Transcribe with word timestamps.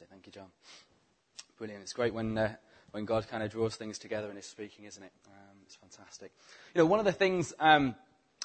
Fantastic. 0.00 0.08
Thank 0.10 0.26
you, 0.26 0.32
John. 0.32 0.48
Brilliant. 1.58 1.82
It's 1.82 1.92
great 1.92 2.14
when, 2.14 2.38
uh, 2.38 2.54
when 2.92 3.04
God 3.04 3.28
kind 3.28 3.42
of 3.42 3.50
draws 3.50 3.76
things 3.76 3.98
together 3.98 4.30
and 4.30 4.38
is 4.38 4.46
speaking, 4.46 4.86
isn't 4.86 5.02
it? 5.02 5.12
Um, 5.26 5.58
it's 5.66 5.76
fantastic. 5.76 6.32
You 6.74 6.78
know, 6.78 6.86
one 6.86 7.00
of 7.00 7.04
the 7.04 7.12
things 7.12 7.52
um, 7.60 7.94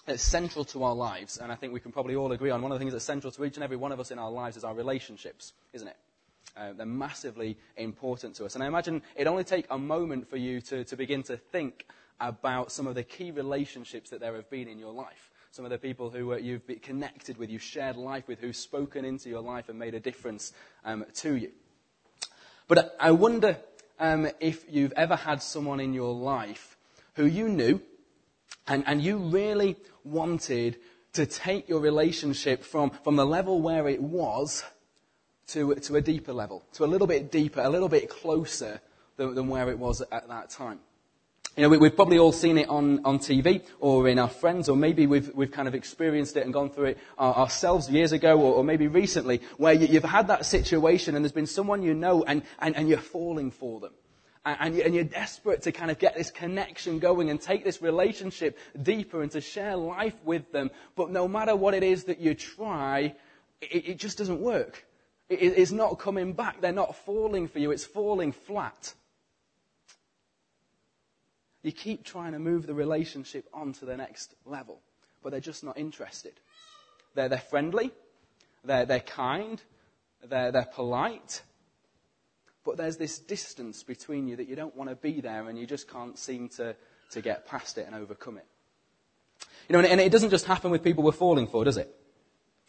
that's 0.05 0.21
central 0.21 0.65
to 0.65 0.83
our 0.83 0.93
lives, 0.93 1.37
and 1.37 1.51
I 1.51 1.55
think 1.55 1.71
we 1.71 1.79
can 1.79 1.93
probably 1.93 2.15
all 2.15 2.31
agree 2.33 2.49
on, 2.49 2.61
one 2.61 2.73
of 2.73 2.77
the 2.77 2.83
things 2.83 2.91
that's 2.91 3.05
central 3.05 3.31
to 3.31 3.45
each 3.45 3.55
and 3.55 3.63
every 3.63 3.77
one 3.77 3.93
of 3.93 4.01
us 4.01 4.11
in 4.11 4.19
our 4.19 4.29
lives 4.29 4.57
is 4.57 4.65
our 4.65 4.73
relationships, 4.73 5.53
isn't 5.71 5.87
it? 5.87 5.97
Uh, 6.57 6.73
they're 6.73 6.85
massively 6.85 7.57
important 7.77 8.35
to 8.35 8.45
us. 8.45 8.55
And 8.55 8.63
I 8.63 8.67
imagine 8.67 9.01
it 9.15 9.27
only 9.27 9.45
take 9.45 9.65
a 9.69 9.77
moment 9.77 10.29
for 10.29 10.37
you 10.37 10.59
to, 10.61 10.83
to 10.83 10.95
begin 10.97 11.23
to 11.23 11.37
think 11.37 11.85
about 12.19 12.71
some 12.71 12.85
of 12.87 12.95
the 12.95 13.03
key 13.03 13.31
relationships 13.31 14.09
that 14.09 14.19
there 14.19 14.35
have 14.35 14.49
been 14.49 14.67
in 14.67 14.77
your 14.77 14.91
life. 14.91 15.31
Some 15.55 15.63
of 15.63 15.71
the 15.71 15.77
people 15.77 16.09
who 16.09 16.33
uh, 16.33 16.35
you've 16.35 16.69
connected 16.81 17.37
with, 17.37 17.49
you've 17.49 17.61
shared 17.61 17.95
life 17.95 18.27
with, 18.27 18.39
who've 18.39 18.53
spoken 18.53 19.05
into 19.05 19.29
your 19.29 19.39
life 19.39 19.69
and 19.69 19.79
made 19.79 19.93
a 19.93 20.01
difference 20.01 20.51
um, 20.83 21.05
to 21.13 21.33
you. 21.33 21.49
But 22.67 22.93
I 22.99 23.11
wonder 23.11 23.55
um, 23.97 24.27
if 24.41 24.65
you've 24.69 24.91
ever 24.97 25.15
had 25.15 25.41
someone 25.41 25.79
in 25.79 25.93
your 25.93 26.13
life 26.13 26.75
who 27.13 27.25
you 27.25 27.47
knew 27.47 27.79
and, 28.67 28.83
and 28.85 29.01
you 29.01 29.15
really 29.15 29.77
wanted 30.03 30.75
to 31.13 31.25
take 31.25 31.69
your 31.69 31.79
relationship 31.79 32.61
from, 32.61 32.89
from 32.89 33.15
the 33.15 33.25
level 33.25 33.61
where 33.61 33.87
it 33.87 34.01
was 34.01 34.61
to, 35.47 35.73
to 35.73 35.95
a 35.95 36.01
deeper 36.01 36.33
level, 36.33 36.65
to 36.73 36.83
a 36.83 36.85
little 36.85 37.07
bit 37.07 37.31
deeper, 37.31 37.61
a 37.61 37.69
little 37.69 37.87
bit 37.87 38.09
closer 38.09 38.81
than, 39.15 39.35
than 39.35 39.47
where 39.47 39.69
it 39.69 39.79
was 39.79 40.01
at 40.11 40.27
that 40.27 40.49
time. 40.49 40.79
You 41.55 41.61
know, 41.61 41.69
we, 41.69 41.87
have 41.87 41.95
probably 41.95 42.19
all 42.19 42.33
seen 42.33 42.57
it 42.57 42.67
on, 42.67 43.05
on 43.05 43.17
TV 43.17 43.65
or 43.79 44.09
in 44.09 44.19
our 44.19 44.27
friends, 44.27 44.67
or 44.67 44.75
maybe 44.75 45.07
we've, 45.07 45.33
we've 45.33 45.53
kind 45.53 45.69
of 45.69 45.75
experienced 45.75 46.35
it 46.35 46.43
and 46.43 46.53
gone 46.53 46.69
through 46.69 46.87
it 46.87 46.97
uh, 47.17 47.31
ourselves 47.31 47.89
years 47.89 48.11
ago, 48.11 48.37
or, 48.37 48.55
or 48.55 48.63
maybe 48.65 48.87
recently, 48.87 49.41
where 49.55 49.71
you, 49.71 49.87
have 49.87 50.03
had 50.03 50.27
that 50.27 50.45
situation 50.45 51.15
and 51.15 51.23
there's 51.23 51.31
been 51.31 51.47
someone 51.47 51.81
you 51.81 51.93
know 51.93 52.25
and, 52.25 52.43
and, 52.59 52.75
and 52.75 52.89
you're 52.89 52.97
falling 52.97 53.51
for 53.51 53.79
them. 53.79 53.93
And, 54.43 54.77
and 54.77 54.93
you're 54.93 55.05
desperate 55.05 55.61
to 55.63 55.71
kind 55.71 55.89
of 55.89 55.97
get 55.97 56.15
this 56.15 56.29
connection 56.29 56.99
going 56.99 57.29
and 57.29 57.41
take 57.41 57.63
this 57.63 57.81
relationship 57.81 58.59
deeper 58.79 59.23
and 59.23 59.31
to 59.31 59.39
share 59.39 59.77
life 59.77 60.13
with 60.25 60.51
them. 60.51 60.69
But 60.95 61.09
no 61.09 61.27
matter 61.27 61.55
what 61.55 61.73
it 61.73 61.83
is 61.83 62.03
that 62.03 62.19
you 62.19 62.35
try, 62.35 63.15
it, 63.61 63.87
it 63.87 63.97
just 63.97 64.17
doesn't 64.17 64.41
work. 64.41 64.85
It, 65.29 65.37
it's 65.57 65.71
not 65.71 65.99
coming 65.99 66.33
back. 66.33 66.59
They're 66.59 66.73
not 66.73 66.97
falling 67.05 67.47
for 67.47 67.59
you. 67.59 67.71
It's 67.71 67.85
falling 67.85 68.33
flat. 68.33 68.93
You 71.65 71.71
keep 71.71 72.03
trying 72.03 72.33
to 72.33 72.39
move 72.39 72.67
the 72.67 72.75
relationship 72.75 73.49
on 73.51 73.73
to 73.73 73.85
the 73.85 73.97
next 73.97 74.35
level, 74.45 74.81
but 75.23 75.31
they're 75.31 75.39
just 75.39 75.63
not 75.63 75.79
interested. 75.79 76.33
They're, 77.15 77.27
they're 77.27 77.39
friendly, 77.39 77.89
they're, 78.63 78.85
they're 78.85 78.99
kind, 78.99 79.59
they're, 80.23 80.51
they're 80.51 80.69
polite, 80.71 81.41
but 82.63 82.77
there's 82.77 82.97
this 82.97 83.17
distance 83.17 83.81
between 83.81 84.27
you 84.27 84.35
that 84.35 84.47
you 84.47 84.55
don't 84.55 84.75
want 84.75 84.91
to 84.91 84.95
be 84.95 85.21
there 85.21 85.49
and 85.49 85.57
you 85.57 85.65
just 85.65 85.89
can't 85.89 86.19
seem 86.19 86.49
to, 86.49 86.75
to 87.09 87.21
get 87.21 87.47
past 87.47 87.79
it 87.79 87.87
and 87.87 87.95
overcome 87.95 88.37
it. 88.37 88.45
You 89.67 89.73
know, 89.73 89.79
and 89.79 89.99
it 89.99 90.11
doesn't 90.11 90.29
just 90.29 90.45
happen 90.45 90.69
with 90.69 90.83
people 90.83 91.03
we're 91.03 91.13
falling 91.13 91.47
for, 91.47 91.65
does 91.65 91.77
it? 91.77 91.89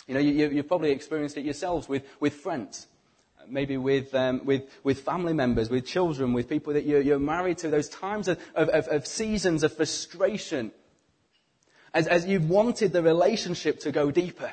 You 0.06 0.14
know, 0.14 0.20
you, 0.20 0.48
you've 0.48 0.68
probably 0.68 0.92
experienced 0.92 1.36
it 1.36 1.44
yourselves 1.44 1.86
with, 1.86 2.02
with 2.18 2.32
friends 2.32 2.86
maybe 3.48 3.76
with, 3.76 4.14
um, 4.14 4.44
with, 4.44 4.64
with 4.82 5.00
family 5.00 5.32
members, 5.32 5.70
with 5.70 5.86
children, 5.86 6.32
with 6.32 6.48
people 6.48 6.72
that 6.74 6.84
you're, 6.84 7.00
you're 7.00 7.18
married 7.18 7.58
to, 7.58 7.68
those 7.68 7.88
times 7.88 8.28
of, 8.28 8.38
of, 8.54 8.88
of 8.88 9.06
seasons 9.06 9.62
of 9.62 9.76
frustration, 9.76 10.72
as, 11.94 12.06
as 12.06 12.26
you've 12.26 12.48
wanted 12.48 12.92
the 12.92 13.02
relationship 13.02 13.80
to 13.80 13.92
go 13.92 14.10
deeper. 14.10 14.52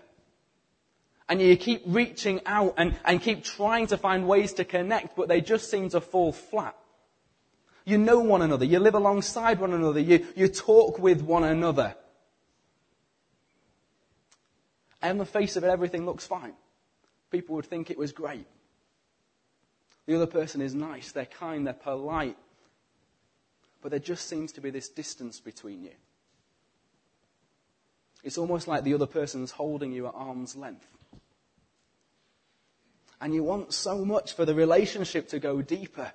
And 1.29 1.41
you 1.41 1.55
keep 1.57 1.83
reaching 1.85 2.41
out 2.45 2.75
and, 2.77 2.95
and 3.05 3.21
keep 3.21 3.43
trying 3.43 3.87
to 3.87 3.97
find 3.97 4.27
ways 4.27 4.53
to 4.53 4.65
connect, 4.65 5.15
but 5.15 5.27
they 5.27 5.41
just 5.41 5.71
seem 5.71 5.89
to 5.89 6.01
fall 6.01 6.31
flat. 6.31 6.75
You 7.85 7.97
know 7.97 8.19
one 8.19 8.41
another, 8.41 8.65
you 8.65 8.79
live 8.79 8.95
alongside 8.95 9.59
one 9.59 9.73
another, 9.73 9.99
you, 9.99 10.25
you 10.35 10.47
talk 10.47 10.99
with 10.99 11.21
one 11.21 11.43
another. 11.43 11.95
And 15.01 15.11
on 15.11 15.17
the 15.17 15.25
face 15.25 15.57
of 15.57 15.65
it, 15.65 15.67
everything 15.67 16.05
looks 16.05 16.25
fine. 16.25 16.53
People 17.29 17.55
would 17.55 17.65
think 17.65 17.91
it 17.91 17.97
was 17.97 18.13
great. 18.13 18.45
The 20.05 20.15
other 20.15 20.27
person 20.27 20.61
is 20.61 20.75
nice, 20.75 21.11
they're 21.11 21.25
kind, 21.25 21.65
they're 21.65 21.73
polite. 21.73 22.37
But 23.81 23.91
there 23.91 23.99
just 23.99 24.27
seems 24.27 24.51
to 24.53 24.61
be 24.61 24.69
this 24.69 24.89
distance 24.89 25.39
between 25.39 25.83
you. 25.83 25.91
It's 28.23 28.37
almost 28.37 28.67
like 28.67 28.83
the 28.83 28.93
other 28.93 29.05
person's 29.05 29.51
holding 29.51 29.91
you 29.91 30.07
at 30.07 30.13
arm's 30.15 30.55
length. 30.55 30.87
And 33.19 33.33
you 33.33 33.43
want 33.43 33.73
so 33.73 34.03
much 34.03 34.33
for 34.33 34.45
the 34.45 34.55
relationship 34.55 35.29
to 35.29 35.39
go 35.39 35.61
deeper. 35.61 36.11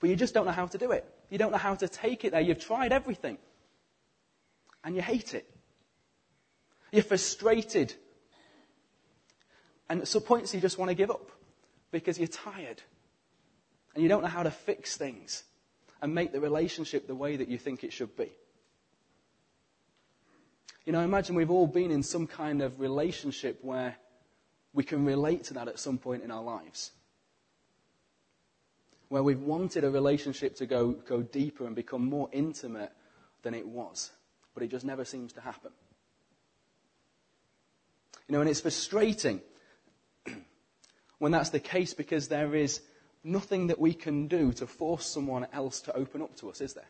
But 0.00 0.10
you 0.10 0.16
just 0.16 0.32
don't 0.34 0.46
know 0.46 0.52
how 0.52 0.66
to 0.66 0.78
do 0.78 0.92
it. 0.92 1.04
You 1.30 1.38
don't 1.38 1.52
know 1.52 1.58
how 1.58 1.74
to 1.74 1.88
take 1.88 2.24
it 2.24 2.32
there. 2.32 2.40
You've 2.40 2.64
tried 2.64 2.92
everything. 2.92 3.38
And 4.84 4.94
you 4.94 5.02
hate 5.02 5.34
it. 5.34 5.50
You're 6.92 7.02
frustrated. 7.02 7.94
And 9.90 10.02
at 10.02 10.08
some 10.08 10.22
points 10.22 10.54
you 10.54 10.60
just 10.60 10.78
want 10.78 10.90
to 10.90 10.94
give 10.94 11.10
up 11.10 11.30
because 11.90 12.18
you're 12.18 12.28
tired 12.28 12.82
and 13.94 14.02
you 14.02 14.08
don't 14.08 14.22
know 14.22 14.28
how 14.28 14.42
to 14.42 14.50
fix 14.50 14.96
things 14.96 15.44
and 16.00 16.14
make 16.14 16.32
the 16.32 16.40
relationship 16.40 17.06
the 17.06 17.14
way 17.14 17.36
that 17.36 17.48
you 17.48 17.58
think 17.58 17.84
it 17.84 17.92
should 17.92 18.16
be. 18.16 18.30
You 20.84 20.92
know, 20.92 21.00
imagine 21.00 21.34
we've 21.34 21.50
all 21.50 21.66
been 21.66 21.90
in 21.90 22.02
some 22.02 22.26
kind 22.26 22.62
of 22.62 22.80
relationship 22.80 23.58
where 23.62 23.96
we 24.72 24.84
can 24.84 25.04
relate 25.04 25.44
to 25.44 25.54
that 25.54 25.68
at 25.68 25.78
some 25.78 25.98
point 25.98 26.22
in 26.22 26.30
our 26.30 26.42
lives. 26.42 26.92
Where 29.08 29.22
we've 29.22 29.40
wanted 29.40 29.84
a 29.84 29.90
relationship 29.90 30.56
to 30.56 30.66
go, 30.66 30.92
go 30.92 31.22
deeper 31.22 31.66
and 31.66 31.74
become 31.74 32.08
more 32.08 32.28
intimate 32.32 32.92
than 33.42 33.54
it 33.54 33.66
was, 33.66 34.10
but 34.54 34.62
it 34.62 34.70
just 34.70 34.84
never 34.84 35.04
seems 35.04 35.32
to 35.34 35.40
happen. 35.40 35.72
You 38.28 38.34
know, 38.34 38.40
and 38.40 38.48
it's 38.50 38.60
frustrating 38.60 39.40
when 41.18 41.32
that's 41.32 41.50
the 41.50 41.60
case 41.60 41.94
because 41.94 42.28
there 42.28 42.54
is 42.54 42.80
nothing 43.24 43.68
that 43.68 43.78
we 43.78 43.92
can 43.92 44.28
do 44.28 44.52
to 44.52 44.66
force 44.66 45.06
someone 45.06 45.46
else 45.52 45.80
to 45.82 45.96
open 45.96 46.22
up 46.22 46.36
to 46.36 46.50
us, 46.50 46.60
is 46.60 46.74
there? 46.74 46.88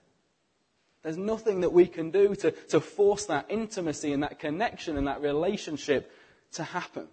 There's 1.03 1.17
nothing 1.17 1.61
that 1.61 1.73
we 1.73 1.87
can 1.87 2.11
do 2.11 2.35
to, 2.37 2.51
to 2.51 2.81
force 2.81 3.27
that 3.27 3.47
intimacy 3.49 4.13
and 4.13 4.23
that 4.23 4.39
connection 4.39 4.97
and 4.97 5.07
that 5.07 5.23
relationship 5.23 6.13
to 6.53 6.65
happen. 6.65 7.07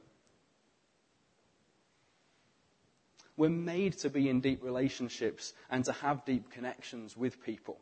We're 3.37 3.49
made 3.49 3.97
to 3.99 4.09
be 4.09 4.29
in 4.29 4.41
deep 4.41 4.63
relationships 4.63 5.53
and 5.69 5.83
to 5.85 5.91
have 5.91 6.25
deep 6.25 6.51
connections 6.51 7.17
with 7.17 7.43
people. 7.43 7.77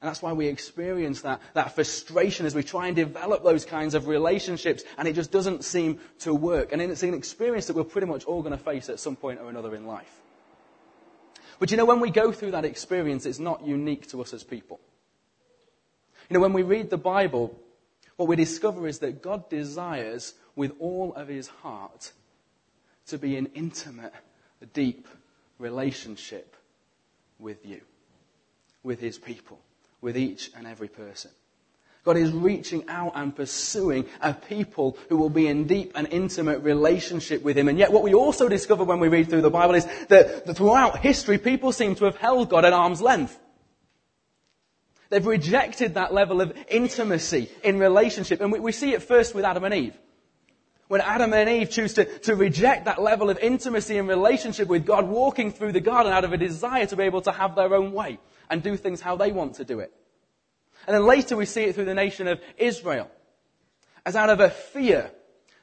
And 0.00 0.08
that's 0.08 0.22
why 0.22 0.32
we 0.32 0.46
experience 0.46 1.20
that, 1.22 1.42
that 1.52 1.74
frustration 1.74 2.46
as 2.46 2.54
we 2.54 2.62
try 2.62 2.86
and 2.86 2.96
develop 2.96 3.44
those 3.44 3.66
kinds 3.66 3.94
of 3.94 4.08
relationships, 4.08 4.82
and 4.96 5.06
it 5.06 5.14
just 5.14 5.30
doesn't 5.30 5.62
seem 5.62 6.00
to 6.20 6.34
work. 6.34 6.72
And 6.72 6.80
it's 6.80 7.02
an 7.02 7.12
experience 7.12 7.66
that 7.66 7.76
we're 7.76 7.84
pretty 7.84 8.06
much 8.06 8.24
all 8.24 8.40
going 8.40 8.56
to 8.56 8.64
face 8.64 8.88
at 8.88 8.98
some 8.98 9.14
point 9.14 9.40
or 9.40 9.50
another 9.50 9.74
in 9.74 9.86
life. 9.86 10.10
But 11.58 11.70
you 11.70 11.76
know, 11.76 11.84
when 11.84 12.00
we 12.00 12.10
go 12.10 12.32
through 12.32 12.52
that 12.52 12.64
experience, 12.64 13.26
it's 13.26 13.38
not 13.38 13.66
unique 13.66 14.08
to 14.10 14.22
us 14.22 14.32
as 14.32 14.42
people. 14.42 14.80
You 16.30 16.34
know, 16.34 16.40
when 16.40 16.54
we 16.54 16.62
read 16.62 16.88
the 16.88 16.96
Bible, 16.96 17.54
what 18.16 18.26
we 18.26 18.36
discover 18.36 18.86
is 18.86 19.00
that 19.00 19.20
God 19.20 19.50
desires 19.50 20.32
with 20.56 20.72
all 20.78 21.12
of 21.14 21.28
his 21.28 21.48
heart 21.48 22.12
to 23.08 23.18
be 23.18 23.36
in 23.36 23.46
intimate, 23.54 24.14
deep 24.72 25.06
relationship 25.58 26.56
with 27.38 27.66
you, 27.66 27.82
with 28.82 28.98
his 28.98 29.18
people 29.18 29.60
with 30.00 30.16
each 30.16 30.50
and 30.56 30.66
every 30.66 30.88
person. 30.88 31.30
God 32.02 32.16
is 32.16 32.32
reaching 32.32 32.88
out 32.88 33.12
and 33.14 33.34
pursuing 33.34 34.06
a 34.22 34.32
people 34.32 34.96
who 35.08 35.18
will 35.18 35.28
be 35.28 35.46
in 35.46 35.66
deep 35.66 35.92
and 35.94 36.08
intimate 36.10 36.60
relationship 36.60 37.42
with 37.42 37.58
Him. 37.58 37.68
And 37.68 37.78
yet 37.78 37.92
what 37.92 38.02
we 38.02 38.14
also 38.14 38.48
discover 38.48 38.84
when 38.84 39.00
we 39.00 39.08
read 39.08 39.28
through 39.28 39.42
the 39.42 39.50
Bible 39.50 39.74
is 39.74 39.84
that, 40.08 40.46
that 40.46 40.56
throughout 40.56 41.00
history, 41.00 41.36
people 41.36 41.72
seem 41.72 41.94
to 41.96 42.06
have 42.06 42.16
held 42.16 42.48
God 42.48 42.64
at 42.64 42.72
arm's 42.72 43.02
length. 43.02 43.38
They've 45.10 45.26
rejected 45.26 45.94
that 45.94 46.14
level 46.14 46.40
of 46.40 46.56
intimacy 46.68 47.50
in 47.62 47.78
relationship. 47.78 48.40
And 48.40 48.50
we, 48.50 48.60
we 48.60 48.72
see 48.72 48.94
it 48.94 49.02
first 49.02 49.34
with 49.34 49.44
Adam 49.44 49.64
and 49.64 49.74
Eve. 49.74 49.98
When 50.90 51.00
Adam 51.02 51.32
and 51.34 51.48
Eve 51.48 51.70
choose 51.70 51.94
to, 51.94 52.04
to 52.04 52.34
reject 52.34 52.86
that 52.86 53.00
level 53.00 53.30
of 53.30 53.38
intimacy 53.38 53.96
and 53.96 54.08
relationship 54.08 54.66
with 54.66 54.84
God, 54.84 55.06
walking 55.06 55.52
through 55.52 55.70
the 55.70 55.80
garden 55.80 56.12
out 56.12 56.24
of 56.24 56.32
a 56.32 56.36
desire 56.36 56.84
to 56.84 56.96
be 56.96 57.04
able 57.04 57.20
to 57.20 57.30
have 57.30 57.54
their 57.54 57.72
own 57.76 57.92
way 57.92 58.18
and 58.50 58.60
do 58.60 58.76
things 58.76 59.00
how 59.00 59.14
they 59.14 59.30
want 59.30 59.54
to 59.54 59.64
do 59.64 59.78
it. 59.78 59.92
And 60.88 60.94
then 60.96 61.06
later 61.06 61.36
we 61.36 61.46
see 61.46 61.62
it 61.62 61.76
through 61.76 61.84
the 61.84 61.94
nation 61.94 62.26
of 62.26 62.40
Israel. 62.58 63.08
As 64.04 64.16
out 64.16 64.30
of 64.30 64.40
a 64.40 64.50
fear, 64.50 65.12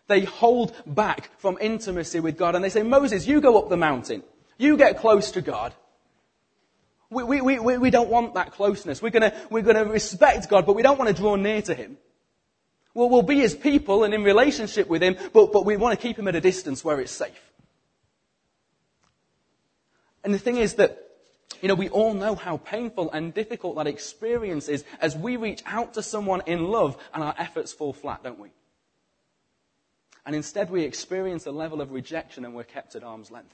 they 0.08 0.22
hold 0.22 0.74
back 0.86 1.30
from 1.40 1.58
intimacy 1.60 2.22
with 2.22 2.38
God 2.38 2.56
and 2.56 2.64
they 2.64 2.70
say, 2.70 2.84
Moses, 2.84 3.28
you 3.28 3.42
go 3.42 3.60
up 3.60 3.68
the 3.68 3.76
mountain. 3.76 4.24
You 4.58 4.78
get 4.78 5.00
close 5.00 5.32
to 5.32 5.42
God. 5.42 5.74
We, 7.10 7.42
we, 7.42 7.60
we, 7.60 7.78
we 7.78 7.90
don't 7.90 8.10
want 8.10 8.36
that 8.36 8.54
closeness. 8.54 9.02
We're 9.02 9.10
gonna, 9.10 9.34
we're 9.50 9.62
gonna 9.62 9.84
respect 9.84 10.48
God, 10.48 10.66
but 10.66 10.78
we 10.78 10.84
don't 10.84 10.98
want 10.98 11.10
to 11.14 11.22
draw 11.22 11.36
near 11.36 11.62
to 11.64 11.76
Him. 11.76 11.98
Well, 12.98 13.10
we'll 13.10 13.22
be 13.22 13.42
His 13.42 13.54
people 13.54 14.04
and 14.06 14.12
in 14.12 14.24
relationship 14.24 14.88
with 14.88 15.04
Him, 15.04 15.18
but, 15.32 15.54
but 15.54 15.66
we 15.66 15.78
want 15.78 15.98
to 15.98 16.02
keep 16.02 16.18
Him 16.18 16.28
at 16.28 16.36
a 16.36 16.42
distance 16.42 16.84
where 16.84 17.00
it's 17.00 17.12
safe. 17.12 17.40
And 20.24 20.34
the 20.34 20.40
thing 20.40 20.58
is 20.58 20.74
that 20.76 20.98
you 21.62 21.68
know, 21.68 21.76
we 21.76 21.90
all 21.90 22.16
know 22.16 22.34
how 22.34 22.58
painful 22.58 23.12
and 23.12 23.36
difficult 23.36 23.76
that 23.76 23.86
experience 23.86 24.68
is 24.68 24.84
as 25.00 25.16
we 25.16 25.38
reach 25.38 25.62
out 25.68 25.94
to 25.94 26.02
someone 26.02 26.42
in 26.48 26.70
love 26.70 26.98
and 27.14 27.24
our 27.24 27.36
efforts 27.38 27.72
fall 27.72 27.94
flat, 27.94 28.24
don't 28.24 28.40
we? 28.40 28.50
And 30.26 30.36
instead 30.36 30.72
we 30.72 30.82
experience 30.82 31.46
a 31.46 31.52
level 31.52 31.82
of 31.82 31.92
rejection 31.92 32.46
and 32.46 32.56
we're 32.56 32.64
kept 32.64 32.96
at 32.96 33.04
arm's 33.04 33.30
length. 33.30 33.54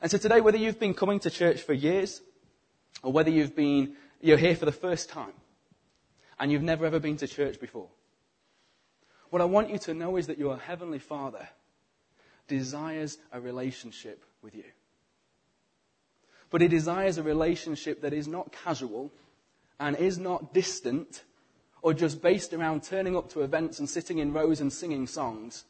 And 0.00 0.10
so 0.10 0.16
today, 0.16 0.40
whether 0.40 0.56
you've 0.56 0.80
been 0.80 0.94
coming 0.94 1.20
to 1.20 1.30
church 1.30 1.60
for 1.60 1.74
years 1.74 2.22
or 3.02 3.12
whether 3.12 3.28
you've 3.28 3.54
been, 3.54 3.96
you're 4.22 4.38
here 4.38 4.56
for 4.56 4.64
the 4.64 4.72
first 4.72 5.10
time 5.10 5.34
and 6.38 6.50
you've 6.50 6.62
never 6.62 6.86
ever 6.86 7.00
been 7.00 7.16
to 7.18 7.26
church 7.26 7.60
before, 7.60 7.88
what 9.30 9.42
I 9.42 9.46
want 9.46 9.70
you 9.70 9.78
to 9.78 9.94
know 9.94 10.16
is 10.16 10.26
that 10.28 10.38
your 10.38 10.56
Heavenly 10.56 10.98
Father 10.98 11.48
desires 12.46 13.18
a 13.32 13.40
relationship 13.40 14.24
with 14.42 14.54
you. 14.54 14.64
But 16.50 16.62
He 16.62 16.68
desires 16.68 17.18
a 17.18 17.22
relationship 17.22 18.00
that 18.02 18.14
is 18.14 18.26
not 18.26 18.52
casual 18.52 19.12
and 19.78 19.96
is 19.96 20.18
not 20.18 20.54
distant 20.54 21.24
or 21.82 21.94
just 21.94 22.22
based 22.22 22.52
around 22.52 22.82
turning 22.82 23.16
up 23.16 23.30
to 23.30 23.42
events 23.42 23.78
and 23.78 23.88
sitting 23.88 24.18
in 24.18 24.32
rows 24.32 24.60
and 24.60 24.72
singing 24.72 25.06
songs. 25.06 25.64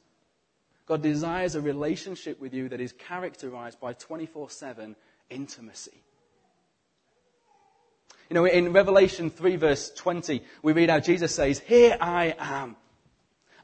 God 0.86 1.02
desires 1.02 1.54
a 1.54 1.60
relationship 1.60 2.40
with 2.40 2.54
you 2.54 2.68
that 2.70 2.80
is 2.80 2.92
characterized 2.92 3.80
by 3.80 3.92
24 3.92 4.48
7 4.48 4.96
intimacy. 5.28 6.02
You 8.28 8.34
know, 8.34 8.44
in 8.44 8.72
Revelation 8.72 9.30
3, 9.30 9.56
verse 9.56 9.90
20, 9.90 10.42
we 10.62 10.72
read 10.72 10.90
how 10.90 11.00
Jesus 11.00 11.34
says, 11.34 11.60
Here 11.60 11.96
I 11.98 12.34
am. 12.38 12.76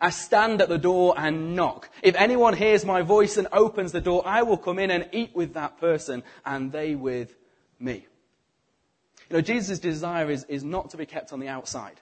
I 0.01 0.11
stand 0.11 0.61
at 0.61 0.69
the 0.69 0.79
door 0.79 1.15
and 1.17 1.55
knock. 1.55 1.91
If 2.03 2.15
anyone 2.17 2.55
hears 2.55 2.85
my 2.85 3.03
voice 3.03 3.37
and 3.37 3.47
opens 3.53 3.93
the 3.93 4.01
door, 4.01 4.23
I 4.27 4.43
will 4.43 4.57
come 4.57 4.79
in 4.79 4.91
and 4.91 5.09
eat 5.13 5.35
with 5.35 5.55
that 5.55 5.79
person 5.79 6.23
and 6.45 6.73
they 6.73 6.95
with 6.95 7.35
me. 7.79 8.07
You 9.31 9.37
know, 9.37 9.41
Jesus' 9.41 9.79
desire 9.79 10.31
is, 10.31 10.45
is 10.45 10.65
not 10.65 10.91
to 10.91 10.97
be 10.97 11.07
kept 11.07 11.33
on 11.33 11.41
the 11.41 11.49
outside, 11.49 12.01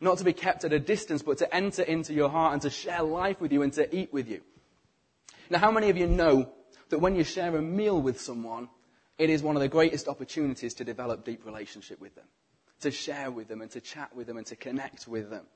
not 0.00 0.18
to 0.18 0.24
be 0.24 0.32
kept 0.32 0.64
at 0.64 0.72
a 0.72 0.78
distance, 0.78 1.22
but 1.22 1.38
to 1.38 1.54
enter 1.54 1.82
into 1.82 2.12
your 2.12 2.28
heart 2.28 2.54
and 2.54 2.62
to 2.62 2.70
share 2.70 3.02
life 3.02 3.40
with 3.40 3.52
you 3.52 3.62
and 3.62 3.72
to 3.74 3.94
eat 3.94 4.12
with 4.12 4.28
you. 4.28 4.40
Now, 5.48 5.58
how 5.58 5.70
many 5.70 5.90
of 5.90 5.96
you 5.96 6.06
know 6.06 6.50
that 6.88 6.98
when 6.98 7.16
you 7.16 7.24
share 7.24 7.56
a 7.56 7.62
meal 7.62 8.00
with 8.00 8.20
someone, 8.20 8.68
it 9.22 9.30
is 9.30 9.40
one 9.40 9.54
of 9.54 9.62
the 9.62 9.68
greatest 9.68 10.08
opportunities 10.08 10.74
to 10.74 10.84
develop 10.84 11.24
deep 11.24 11.46
relationship 11.46 12.00
with 12.00 12.12
them, 12.16 12.24
to 12.80 12.90
share 12.90 13.30
with 13.30 13.46
them 13.46 13.62
and 13.62 13.70
to 13.70 13.80
chat 13.80 14.12
with 14.16 14.26
them 14.26 14.36
and 14.36 14.46
to 14.48 14.56
connect 14.56 15.06
with 15.06 15.30
them. 15.30 15.46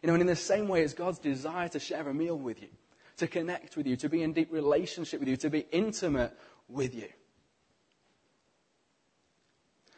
You 0.00 0.06
know, 0.06 0.12
and 0.12 0.20
in 0.20 0.28
the 0.28 0.36
same 0.36 0.68
way, 0.68 0.82
it's 0.82 0.94
God's 0.94 1.18
desire 1.18 1.68
to 1.70 1.80
share 1.80 2.08
a 2.08 2.14
meal 2.14 2.38
with 2.38 2.62
you, 2.62 2.68
to 3.16 3.26
connect 3.26 3.76
with 3.76 3.88
you, 3.88 3.96
to 3.96 4.08
be 4.08 4.22
in 4.22 4.32
deep 4.32 4.52
relationship 4.52 5.18
with 5.18 5.28
you, 5.28 5.36
to 5.38 5.50
be 5.50 5.66
intimate 5.72 6.38
with 6.68 6.94
you. 6.94 7.08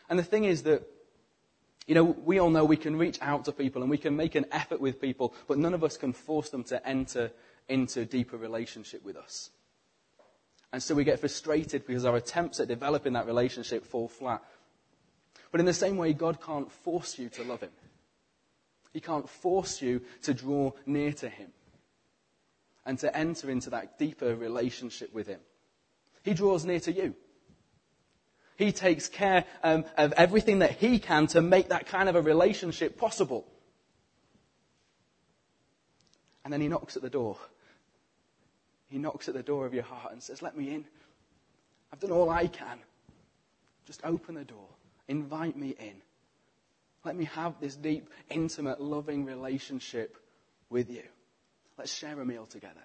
And 0.08 0.18
the 0.18 0.24
thing 0.24 0.44
is 0.44 0.62
that, 0.62 0.82
you 1.86 1.94
know, 1.94 2.04
we 2.04 2.38
all 2.38 2.48
know 2.48 2.64
we 2.64 2.78
can 2.78 2.96
reach 2.96 3.18
out 3.20 3.44
to 3.44 3.52
people 3.52 3.82
and 3.82 3.90
we 3.90 3.98
can 3.98 4.16
make 4.16 4.36
an 4.36 4.46
effort 4.52 4.80
with 4.80 5.02
people, 5.02 5.34
but 5.46 5.58
none 5.58 5.74
of 5.74 5.84
us 5.84 5.98
can 5.98 6.14
force 6.14 6.48
them 6.48 6.64
to 6.64 6.88
enter 6.88 7.30
into 7.68 8.06
deeper 8.06 8.38
relationship 8.38 9.04
with 9.04 9.16
us. 9.16 9.50
And 10.72 10.82
so 10.82 10.94
we 10.94 11.04
get 11.04 11.20
frustrated 11.20 11.86
because 11.86 12.04
our 12.04 12.16
attempts 12.16 12.60
at 12.60 12.68
developing 12.68 13.14
that 13.14 13.26
relationship 13.26 13.86
fall 13.86 14.08
flat. 14.08 14.42
But 15.50 15.60
in 15.60 15.66
the 15.66 15.72
same 15.72 15.96
way, 15.96 16.12
God 16.12 16.40
can't 16.40 16.70
force 16.70 17.18
you 17.18 17.28
to 17.30 17.44
love 17.44 17.60
Him. 17.60 17.70
He 18.92 19.00
can't 19.00 19.28
force 19.28 19.80
you 19.80 20.02
to 20.22 20.34
draw 20.34 20.72
near 20.84 21.12
to 21.14 21.28
Him 21.28 21.50
and 22.84 22.98
to 23.00 23.16
enter 23.16 23.50
into 23.50 23.70
that 23.70 23.98
deeper 23.98 24.34
relationship 24.34 25.14
with 25.14 25.26
Him. 25.26 25.40
He 26.22 26.34
draws 26.34 26.64
near 26.64 26.80
to 26.80 26.92
you. 26.92 27.14
He 28.56 28.72
takes 28.72 29.08
care 29.08 29.44
um, 29.62 29.84
of 29.96 30.12
everything 30.14 30.60
that 30.60 30.72
He 30.72 30.98
can 30.98 31.26
to 31.28 31.42
make 31.42 31.68
that 31.68 31.86
kind 31.86 32.08
of 32.08 32.16
a 32.16 32.22
relationship 32.22 32.96
possible. 32.96 33.46
And 36.44 36.52
then 36.52 36.60
He 36.60 36.68
knocks 36.68 36.96
at 36.96 37.02
the 37.02 37.10
door. 37.10 37.38
He 38.88 38.98
knocks 38.98 39.28
at 39.28 39.34
the 39.34 39.42
door 39.42 39.66
of 39.66 39.74
your 39.74 39.82
heart 39.82 40.12
and 40.12 40.22
says, 40.22 40.42
Let 40.42 40.56
me 40.56 40.72
in. 40.72 40.84
I've 41.92 42.00
done 42.00 42.12
all 42.12 42.30
I 42.30 42.46
can. 42.46 42.78
Just 43.86 44.00
open 44.04 44.34
the 44.34 44.44
door. 44.44 44.68
Invite 45.08 45.56
me 45.56 45.74
in. 45.78 46.02
Let 47.04 47.16
me 47.16 47.24
have 47.26 47.54
this 47.60 47.76
deep, 47.76 48.10
intimate, 48.30 48.80
loving 48.80 49.24
relationship 49.24 50.16
with 50.68 50.90
you. 50.90 51.04
Let's 51.78 51.94
share 51.94 52.20
a 52.20 52.24
meal 52.24 52.46
together. 52.46 52.82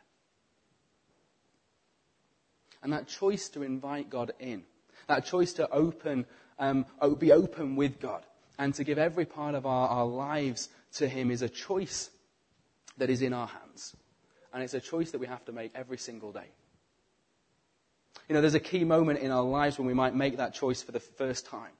And 2.83 2.94
that 2.94 3.07
choice 3.07 3.50
to 3.50 3.63
invite 3.63 4.09
God 4.09 4.31
in, 4.39 4.63
that 5.07 5.25
choice 5.25 5.53
to 5.53 5.69
open, 5.69 6.25
um, 6.59 6.86
be 7.18 7.31
open 7.31 7.75
with 7.75 8.00
God, 8.00 8.24
and 8.57 8.74
to 8.75 8.83
give 8.83 8.98
every 8.98 9.25
part 9.25 9.56
of 9.56 9.65
our, 9.65 9.88
our 9.88 10.06
lives 10.06 10.69
to 10.94 11.07
Him 11.07 11.31
is 11.31 11.42
a 11.42 11.50
choice 11.50 12.09
that 12.98 13.09
is 13.09 13.21
in 13.21 13.33
our 13.33 13.48
hands. 13.48 13.95
And 14.53 14.63
it's 14.63 14.74
a 14.74 14.80
choice 14.80 15.12
that 15.12 15.19
we 15.19 15.27
have 15.27 15.45
to 15.45 15.51
make 15.51 15.71
every 15.75 15.98
single 15.98 16.31
day. 16.31 16.50
You 18.27 18.36
know, 18.36 18.42
there's 18.42 18.53
a 18.53 18.59
key 18.59 18.83
moment 18.83 19.19
in 19.19 19.31
our 19.31 19.44
lives 19.44 19.77
when 19.77 19.88
we 19.88 19.94
might 19.94 20.15
make 20.15 20.38
that 20.38 20.53
choice 20.53 20.81
for 20.81 20.92
the 20.92 21.00
first 21.00 21.45
time 21.45 21.71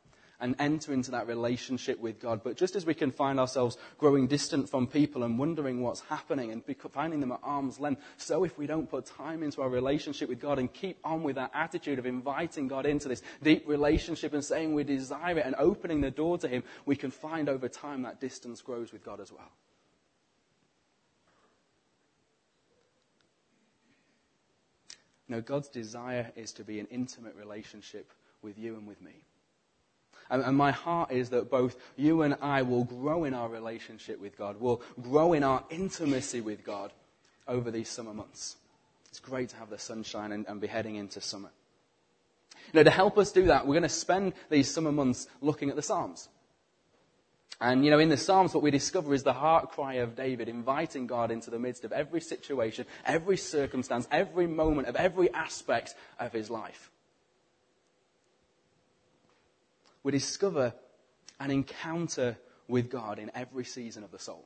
and 0.42 0.56
enter 0.60 0.92
into 0.92 1.12
that 1.12 1.28
relationship 1.28 2.00
with 2.00 2.20
God. 2.20 2.42
But 2.44 2.58
just 2.58 2.76
as 2.76 2.86
we 2.86 2.96
can 2.96 3.12
find 3.12 3.40
ourselves 3.40 3.78
growing 4.00 4.28
distant 4.28 4.68
from 4.68 4.88
people 4.88 5.24
and 5.24 5.38
wondering 5.38 5.82
what's 5.82 6.02
happening 6.02 6.52
and 6.52 6.64
finding 6.92 7.20
them 7.20 7.32
at 7.32 7.40
arm's 7.44 7.80
length, 7.80 8.02
so 8.18 8.44
if 8.44 8.58
we 8.58 8.66
don't 8.66 8.90
put 8.90 9.06
time 9.06 9.44
into 9.44 9.62
our 9.62 9.70
relationship 9.70 10.28
with 10.28 10.42
God 10.42 10.58
and 10.58 10.74
keep 10.74 10.98
on 11.04 11.22
with 11.22 11.36
that 11.36 11.52
attitude 11.54 12.00
of 12.00 12.08
inviting 12.08 12.68
God 12.68 12.88
into 12.88 13.08
this 13.08 13.22
deep 13.44 13.68
relationship 13.68 14.34
and 14.34 14.44
saying 14.44 14.74
we 14.74 14.84
desire 14.84 15.38
it 15.38 15.46
and 15.46 15.56
opening 15.60 16.02
the 16.02 16.12
door 16.12 16.40
to 16.40 16.48
Him, 16.48 16.64
we 16.86 16.96
can 16.96 17.12
find 17.12 17.48
over 17.48 17.70
time 17.70 18.02
that 18.02 18.20
distance 18.20 18.62
grows 18.62 18.92
with 18.92 19.06
God 19.06 19.20
as 19.20 19.32
well. 19.32 19.52
No, 25.32 25.40
God's 25.40 25.70
desire 25.70 26.30
is 26.36 26.52
to 26.54 26.66
be 26.66 26.82
an 26.82 26.88
intimate 26.92 27.36
relationship 27.38 28.12
with 28.42 28.60
you 28.60 28.76
and 28.76 28.86
with 28.86 29.02
me. 29.02 29.14
And, 30.30 30.44
and 30.44 30.58
my 30.58 30.72
heart 30.72 31.10
is 31.10 31.30
that 31.30 31.50
both 31.50 31.78
you 31.96 32.24
and 32.24 32.36
I 32.42 32.64
will 32.64 32.84
grow 32.84 33.24
in 33.24 33.34
our 33.34 33.48
relationship 33.48 34.20
with 34.20 34.38
God, 34.38 34.60
will 34.60 34.82
grow 35.02 35.32
in 35.32 35.42
our 35.42 35.64
intimacy 35.70 36.42
with 36.42 36.66
God 36.66 36.92
over 37.48 37.72
these 37.72 37.88
summer 37.88 38.14
months. 38.14 38.58
It's 39.08 39.22
great 39.22 39.48
to 39.50 39.56
have 39.56 39.70
the 39.70 39.78
sunshine 39.78 40.34
and, 40.34 40.46
and 40.50 40.60
be 40.60 40.68
heading 40.68 40.96
into 40.98 41.22
summer. 41.22 41.52
Now, 42.74 42.84
to 42.84 42.92
help 42.92 43.18
us 43.18 43.32
do 43.32 43.46
that, 43.46 43.66
we're 43.66 43.76
going 43.76 43.84
to 43.84 43.90
spend 43.90 44.34
these 44.50 44.70
summer 44.70 44.92
months 44.92 45.28
looking 45.40 45.70
at 45.70 45.78
the 45.78 45.82
Psalms. 45.82 46.28
And, 47.62 47.86
you 47.86 47.92
know, 47.92 48.00
in 48.00 48.10
the 48.10 48.18
Psalms, 48.18 48.54
what 48.54 48.64
we 48.64 48.72
discover 48.72 49.14
is 49.14 49.24
the 49.24 49.34
heart 49.34 49.70
cry 49.70 49.96
of 49.96 50.16
David, 50.16 50.50
inviting 50.50 51.08
God 51.08 51.32
into 51.32 51.52
the 51.52 51.60
midst 51.60 51.86
of 51.86 51.92
every 51.92 52.20
situation, 52.20 52.86
every 53.06 53.38
circumstance, 53.38 54.08
every 54.12 54.48
moment 54.48 54.88
of 54.88 54.96
every 54.96 55.32
aspect 55.34 55.94
of 56.20 56.34
his 56.34 56.50
life. 56.50 56.92
we 60.04 60.12
discover 60.12 60.74
an 61.40 61.52
encounter 61.52 62.38
with 62.68 62.90
God 62.90 63.20
in 63.20 63.32
every 63.36 63.66
season 63.66 64.04
of 64.04 64.12
the 64.12 64.20
soul. 64.20 64.46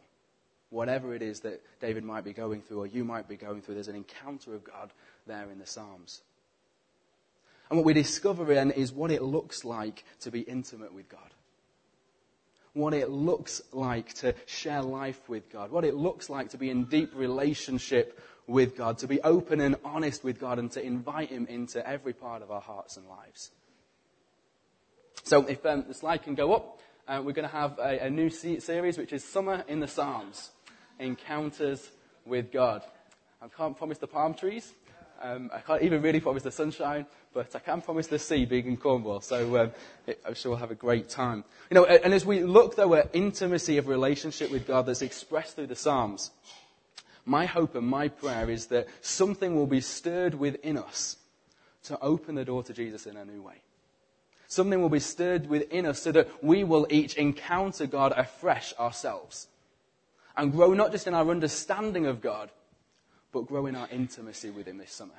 Whatever 0.69 1.13
it 1.13 1.21
is 1.21 1.41
that 1.41 1.61
David 1.79 2.03
might 2.03 2.23
be 2.23 2.33
going 2.33 2.61
through 2.61 2.79
or 2.79 2.87
you 2.87 3.03
might 3.05 3.27
be 3.27 3.35
going 3.35 3.61
through, 3.61 3.75
there's 3.75 3.87
an 3.87 3.95
encounter 3.95 4.53
of 4.55 4.63
God 4.63 4.91
there 5.27 5.49
in 5.51 5.59
the 5.59 5.65
Psalms. 5.65 6.21
And 7.69 7.77
what 7.77 7.85
we 7.85 7.93
discover 7.93 8.45
then 8.45 8.71
is 8.71 8.91
what 8.91 9.11
it 9.11 9.21
looks 9.21 9.63
like 9.63 10.03
to 10.21 10.31
be 10.31 10.41
intimate 10.41 10.93
with 10.93 11.07
God. 11.09 11.34
What 12.75 12.93
it 12.93 13.09
looks 13.09 13.61
like 13.71 14.13
to 14.15 14.35
share 14.45 14.81
life 14.81 15.29
with 15.29 15.49
God. 15.49 15.71
What 15.71 15.85
it 15.85 15.95
looks 15.95 16.29
like 16.29 16.49
to 16.49 16.57
be 16.57 16.69
in 16.69 16.83
deep 16.83 17.15
relationship 17.15 18.19
with 18.47 18.75
God. 18.75 18.97
To 18.97 19.07
be 19.07 19.21
open 19.21 19.61
and 19.61 19.77
honest 19.85 20.25
with 20.25 20.39
God 20.39 20.59
and 20.59 20.69
to 20.73 20.83
invite 20.83 21.29
Him 21.29 21.47
into 21.47 21.87
every 21.87 22.11
part 22.11 22.41
of 22.41 22.51
our 22.51 22.59
hearts 22.59 22.97
and 22.97 23.07
lives. 23.07 23.51
So 25.23 25.45
if 25.47 25.65
um, 25.65 25.85
the 25.87 25.93
slide 25.93 26.23
can 26.23 26.35
go 26.35 26.53
up, 26.53 26.79
uh, 27.07 27.21
we're 27.23 27.31
going 27.31 27.47
to 27.47 27.55
have 27.55 27.79
a, 27.79 28.05
a 28.05 28.09
new 28.09 28.29
series 28.29 28.97
which 28.97 29.13
is 29.13 29.23
Summer 29.23 29.63
in 29.69 29.79
the 29.79 29.87
Psalms, 29.87 30.51
Encounters 30.99 31.89
with 32.25 32.51
God. 32.51 32.83
I 33.41 33.47
can't 33.47 33.77
promise 33.77 33.99
the 33.99 34.07
palm 34.07 34.33
trees. 34.33 34.73
Um, 35.21 35.49
I 35.53 35.59
can't 35.59 35.81
even 35.81 36.01
really 36.01 36.19
promise 36.19 36.43
the 36.43 36.51
sunshine, 36.51 37.05
but 37.33 37.55
I 37.55 37.59
can 37.59 37.81
promise 37.81 38.07
the 38.07 38.19
sea 38.19 38.45
being 38.45 38.67
in 38.67 38.77
Cornwall. 38.77 39.21
So 39.21 39.57
um, 39.57 39.71
it, 40.05 40.21
I'm 40.25 40.33
sure 40.35 40.51
we'll 40.51 40.59
have 40.59 40.71
a 40.71 40.75
great 40.75 41.09
time. 41.09 41.43
You 41.69 41.75
know, 41.75 41.85
and 41.85 42.13
as 42.13 42.25
we 42.25 42.43
look 42.43 42.75
though 42.75 42.93
at 42.95 43.09
intimacy 43.13 43.77
of 43.77 43.87
relationship 43.87 44.51
with 44.51 44.67
God 44.67 44.85
that's 44.85 45.01
expressed 45.01 45.55
through 45.55 45.67
the 45.67 45.75
Psalms, 45.75 46.31
my 47.25 47.45
hope 47.45 47.75
and 47.75 47.87
my 47.87 48.07
prayer 48.07 48.49
is 48.49 48.67
that 48.67 48.87
something 49.01 49.55
will 49.55 49.67
be 49.67 49.81
stirred 49.81 50.35
within 50.35 50.77
us 50.77 51.17
to 51.83 51.99
open 52.01 52.35
the 52.35 52.45
door 52.45 52.63
to 52.63 52.73
Jesus 52.73 53.05
in 53.05 53.17
a 53.17 53.25
new 53.25 53.41
way. 53.41 53.61
Something 54.47 54.81
will 54.81 54.89
be 54.89 54.99
stirred 54.99 55.47
within 55.47 55.85
us 55.85 56.01
so 56.01 56.11
that 56.11 56.43
we 56.43 56.63
will 56.63 56.87
each 56.89 57.15
encounter 57.15 57.87
God 57.87 58.13
afresh 58.15 58.73
ourselves 58.79 59.47
and 60.37 60.51
grow 60.51 60.73
not 60.73 60.91
just 60.91 61.07
in 61.07 61.13
our 61.13 61.29
understanding 61.29 62.05
of 62.05 62.21
God, 62.21 62.51
but 63.35 63.47
grow 63.47 63.65
in 63.65 63.75
our 63.75 63.89
intimacy 63.91 64.49
with 64.49 64.65
Him 64.65 64.77
this 64.77 64.93
summer. 64.93 65.11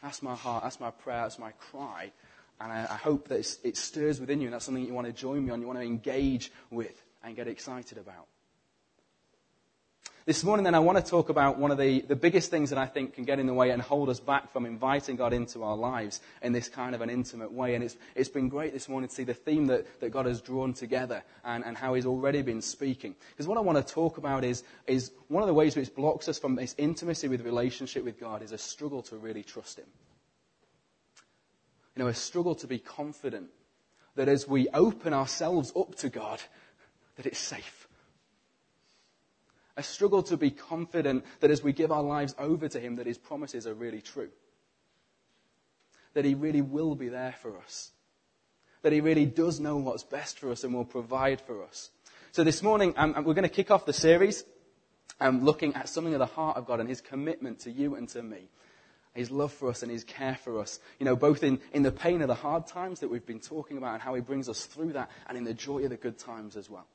That's 0.00 0.22
my 0.22 0.36
heart, 0.36 0.62
that's 0.62 0.78
my 0.78 0.92
prayer, 0.92 1.22
that's 1.22 1.40
my 1.40 1.50
cry. 1.50 2.12
And 2.60 2.70
I, 2.70 2.86
I 2.88 2.94
hope 2.94 3.26
that 3.28 3.58
it 3.64 3.76
stirs 3.76 4.20
within 4.20 4.40
you 4.40 4.46
and 4.46 4.54
that's 4.54 4.64
something 4.64 4.84
that 4.84 4.88
you 4.88 4.94
want 4.94 5.08
to 5.08 5.12
join 5.12 5.44
me 5.44 5.50
on, 5.50 5.60
you 5.60 5.66
want 5.66 5.80
to 5.80 5.84
engage 5.84 6.52
with 6.70 7.02
and 7.24 7.34
get 7.34 7.48
excited 7.48 7.98
about. 7.98 8.28
This 10.28 10.44
morning, 10.44 10.64
then, 10.64 10.74
I 10.74 10.78
want 10.80 11.02
to 11.02 11.10
talk 11.10 11.30
about 11.30 11.58
one 11.58 11.70
of 11.70 11.78
the, 11.78 12.02
the 12.02 12.14
biggest 12.14 12.50
things 12.50 12.68
that 12.68 12.78
I 12.78 12.84
think 12.84 13.14
can 13.14 13.24
get 13.24 13.38
in 13.38 13.46
the 13.46 13.54
way 13.54 13.70
and 13.70 13.80
hold 13.80 14.10
us 14.10 14.20
back 14.20 14.52
from 14.52 14.66
inviting 14.66 15.16
God 15.16 15.32
into 15.32 15.62
our 15.62 15.74
lives 15.74 16.20
in 16.42 16.52
this 16.52 16.68
kind 16.68 16.94
of 16.94 17.00
an 17.00 17.08
intimate 17.08 17.50
way. 17.50 17.74
And 17.74 17.82
it's, 17.82 17.96
it's 18.14 18.28
been 18.28 18.50
great 18.50 18.74
this 18.74 18.90
morning 18.90 19.08
to 19.08 19.14
see 19.14 19.24
the 19.24 19.32
theme 19.32 19.68
that, 19.68 19.86
that 20.00 20.10
God 20.10 20.26
has 20.26 20.42
drawn 20.42 20.74
together 20.74 21.22
and, 21.46 21.64
and 21.64 21.78
how 21.78 21.94
He's 21.94 22.04
already 22.04 22.42
been 22.42 22.60
speaking. 22.60 23.16
Because 23.30 23.46
what 23.46 23.56
I 23.56 23.62
want 23.62 23.78
to 23.78 23.94
talk 23.94 24.18
about 24.18 24.44
is, 24.44 24.64
is 24.86 25.12
one 25.28 25.42
of 25.42 25.46
the 25.46 25.54
ways 25.54 25.76
which 25.76 25.94
blocks 25.94 26.28
us 26.28 26.38
from 26.38 26.56
this 26.56 26.74
intimacy 26.76 27.28
with 27.28 27.40
relationship 27.40 28.04
with 28.04 28.20
God 28.20 28.42
is 28.42 28.52
a 28.52 28.58
struggle 28.58 29.00
to 29.04 29.16
really 29.16 29.42
trust 29.42 29.78
Him. 29.78 29.86
You 31.96 32.02
know, 32.04 32.08
a 32.10 32.14
struggle 32.14 32.54
to 32.56 32.66
be 32.66 32.78
confident 32.78 33.48
that 34.14 34.28
as 34.28 34.46
we 34.46 34.68
open 34.74 35.14
ourselves 35.14 35.72
up 35.74 35.94
to 35.94 36.10
God, 36.10 36.42
that 37.16 37.24
it's 37.24 37.38
safe 37.38 37.87
a 39.78 39.82
struggle 39.82 40.24
to 40.24 40.36
be 40.36 40.50
confident 40.50 41.24
that 41.38 41.52
as 41.52 41.62
we 41.62 41.72
give 41.72 41.92
our 41.92 42.02
lives 42.02 42.34
over 42.36 42.68
to 42.68 42.80
Him, 42.80 42.96
that 42.96 43.06
His 43.06 43.16
promises 43.16 43.64
are 43.64 43.74
really 43.74 44.02
true. 44.02 44.28
That 46.14 46.24
He 46.24 46.34
really 46.34 46.62
will 46.62 46.96
be 46.96 47.08
there 47.08 47.36
for 47.40 47.56
us. 47.56 47.92
That 48.82 48.92
He 48.92 49.00
really 49.00 49.24
does 49.24 49.60
know 49.60 49.76
what's 49.76 50.02
best 50.02 50.40
for 50.40 50.50
us 50.50 50.64
and 50.64 50.74
will 50.74 50.84
provide 50.84 51.40
for 51.40 51.62
us. 51.62 51.90
So 52.32 52.42
this 52.42 52.60
morning, 52.60 52.92
um, 52.96 53.14
we're 53.24 53.34
going 53.34 53.44
to 53.44 53.48
kick 53.48 53.70
off 53.70 53.86
the 53.86 53.92
series 53.92 54.44
um, 55.20 55.44
looking 55.44 55.74
at 55.76 55.88
something 55.88 56.12
of 56.12 56.18
the 56.18 56.26
heart 56.26 56.56
of 56.56 56.66
God 56.66 56.80
and 56.80 56.88
His 56.88 57.00
commitment 57.00 57.60
to 57.60 57.70
you 57.70 57.94
and 57.94 58.08
to 58.08 58.22
me. 58.22 58.50
His 59.14 59.30
love 59.30 59.52
for 59.52 59.68
us 59.68 59.84
and 59.84 59.92
His 59.92 60.02
care 60.02 60.36
for 60.42 60.60
us. 60.60 60.80
You 60.98 61.06
know, 61.06 61.14
both 61.14 61.44
in, 61.44 61.60
in 61.72 61.84
the 61.84 61.92
pain 61.92 62.20
of 62.20 62.26
the 62.26 62.34
hard 62.34 62.66
times 62.66 62.98
that 62.98 63.08
we've 63.08 63.24
been 63.24 63.40
talking 63.40 63.78
about 63.78 63.94
and 63.94 64.02
how 64.02 64.14
He 64.14 64.22
brings 64.22 64.48
us 64.48 64.66
through 64.66 64.94
that 64.94 65.08
and 65.28 65.38
in 65.38 65.44
the 65.44 65.54
joy 65.54 65.84
of 65.84 65.90
the 65.90 65.96
good 65.96 66.18
times 66.18 66.56
as 66.56 66.68
well. 66.68 66.88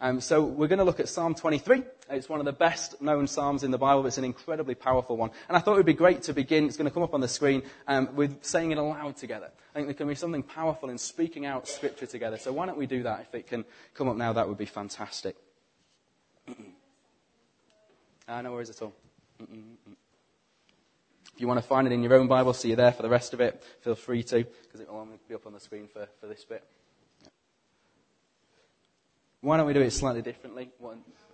Um, 0.00 0.20
so 0.20 0.44
we're 0.44 0.68
going 0.68 0.78
to 0.78 0.84
look 0.84 1.00
at 1.00 1.08
Psalm 1.08 1.34
23. 1.34 1.82
It's 2.10 2.28
one 2.28 2.38
of 2.38 2.46
the 2.46 2.52
best 2.52 3.02
known 3.02 3.26
Psalms 3.26 3.64
in 3.64 3.72
the 3.72 3.78
Bible. 3.78 4.06
It's 4.06 4.16
an 4.16 4.24
incredibly 4.24 4.76
powerful 4.76 5.16
one. 5.16 5.30
And 5.48 5.56
I 5.56 5.60
thought 5.60 5.72
it 5.72 5.78
would 5.78 5.86
be 5.86 5.92
great 5.92 6.22
to 6.24 6.32
begin, 6.32 6.66
it's 6.66 6.76
going 6.76 6.88
to 6.88 6.94
come 6.94 7.02
up 7.02 7.14
on 7.14 7.20
the 7.20 7.26
screen, 7.28 7.62
um, 7.88 8.14
with 8.14 8.44
saying 8.44 8.70
it 8.70 8.78
aloud 8.78 9.16
together. 9.16 9.50
I 9.74 9.74
think 9.74 9.88
there 9.88 9.94
can 9.94 10.06
be 10.06 10.14
something 10.14 10.44
powerful 10.44 10.88
in 10.90 10.98
speaking 10.98 11.46
out 11.46 11.66
Scripture 11.66 12.06
together. 12.06 12.38
So 12.38 12.52
why 12.52 12.66
don't 12.66 12.78
we 12.78 12.86
do 12.86 13.02
that? 13.02 13.26
If 13.28 13.34
it 13.34 13.48
can 13.48 13.64
come 13.94 14.08
up 14.08 14.16
now, 14.16 14.32
that 14.34 14.48
would 14.48 14.58
be 14.58 14.66
fantastic. 14.66 15.36
ah, 18.28 18.40
no 18.40 18.52
worries 18.52 18.70
at 18.70 18.80
all. 18.80 18.94
If 19.40 19.48
you 21.38 21.48
want 21.48 21.60
to 21.60 21.66
find 21.66 21.88
it 21.88 21.92
in 21.92 22.04
your 22.04 22.14
own 22.14 22.28
Bible, 22.28 22.52
see 22.52 22.68
you're 22.68 22.76
there 22.76 22.92
for 22.92 23.02
the 23.02 23.08
rest 23.08 23.34
of 23.34 23.40
it, 23.40 23.62
feel 23.80 23.96
free 23.96 24.22
to, 24.24 24.44
because 24.62 24.80
it 24.80 24.88
will 24.88 25.00
only 25.00 25.18
be 25.28 25.34
up 25.34 25.46
on 25.46 25.52
the 25.52 25.60
screen 25.60 25.88
for, 25.92 26.08
for 26.20 26.28
this 26.28 26.44
bit. 26.44 26.64
Why 29.40 29.56
don't 29.56 29.66
we 29.66 29.72
do 29.72 29.80
it 29.80 29.92
slightly 29.92 30.22
differently 30.22 30.70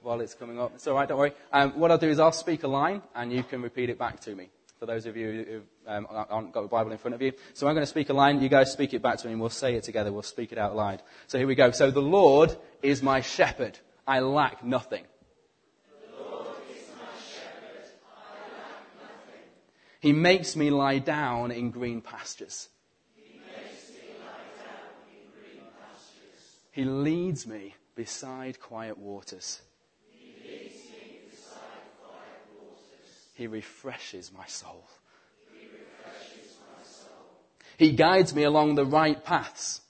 while 0.03 0.21
it's 0.21 0.35
coming 0.35 0.61
up? 0.61 0.73
It's 0.75 0.87
all 0.87 0.95
right, 0.95 1.09
don't 1.09 1.19
worry. 1.19 1.33
Um, 1.53 1.73
what 1.79 1.91
I'll 1.91 1.99
do 1.99 2.11
is 2.11 2.21
I'll 2.21 2.33
speak 2.33 2.63
a 2.63 2.69
line 2.69 3.01
and 3.15 3.33
you 3.33 3.43
can 3.43 3.63
repeat 3.63 3.89
it 3.89 3.99
back 3.99 4.21
to 4.21 4.35
me. 4.35 4.51
For 4.79 4.85
those 4.85 5.07
of 5.07 5.17
you 5.17 5.65
who 5.87 5.91
um, 5.91 6.07
haven't 6.13 6.53
got 6.53 6.61
the 6.63 6.69
Bible 6.69 6.93
in 6.93 6.99
front 6.99 7.15
of 7.15 7.23
you. 7.23 7.33
So 7.55 7.67
I'm 7.67 7.75
going 7.75 7.83
to 7.83 7.91
speak 7.91 8.11
a 8.11 8.13
line. 8.13 8.43
You 8.43 8.51
guys 8.51 8.71
speak 8.71 8.93
it 8.93 9.01
back 9.01 9.17
to 9.19 9.27
me 9.27 9.33
and 9.33 9.41
we'll 9.41 9.49
say 9.49 9.75
it 9.75 9.85
together. 9.85 10.13
We'll 10.13 10.23
speak 10.23 10.53
it 10.53 10.59
out 10.59 10.77
loud. 10.77 11.03
So 11.29 11.39
here 11.39 11.47
we 11.47 11.55
go. 11.55 11.71
So 11.71 11.91
the 11.91 12.03
Lord 12.03 12.55
is 12.83 13.03
my 13.03 13.23
shepherd. 13.23 13.79
I 14.07 14.21
lack 14.21 14.63
nothing. 14.63 15.05
He 20.01 20.13
makes 20.13 20.55
me 20.55 20.69
lie 20.69 20.99
down 20.99 21.51
in 21.51 21.71
green 21.71 22.03
pastures. 22.03 22.69
He, 23.15 23.41
green 25.33 25.65
pastures. 25.81 26.59
he 26.73 26.85
leads 26.85 27.47
me 27.47 27.75
beside 27.95 28.61
quiet 28.61 28.99
waters. 28.99 29.61
He, 33.37 33.47
refreshes 33.47 34.31
my 34.37 34.47
soul. 34.47 34.85
He, 37.77 37.93
guides 37.93 38.35
me 38.35 38.45
along 38.45 38.77
the 38.77 38.85
right 38.85 39.23
paths. 39.25 39.81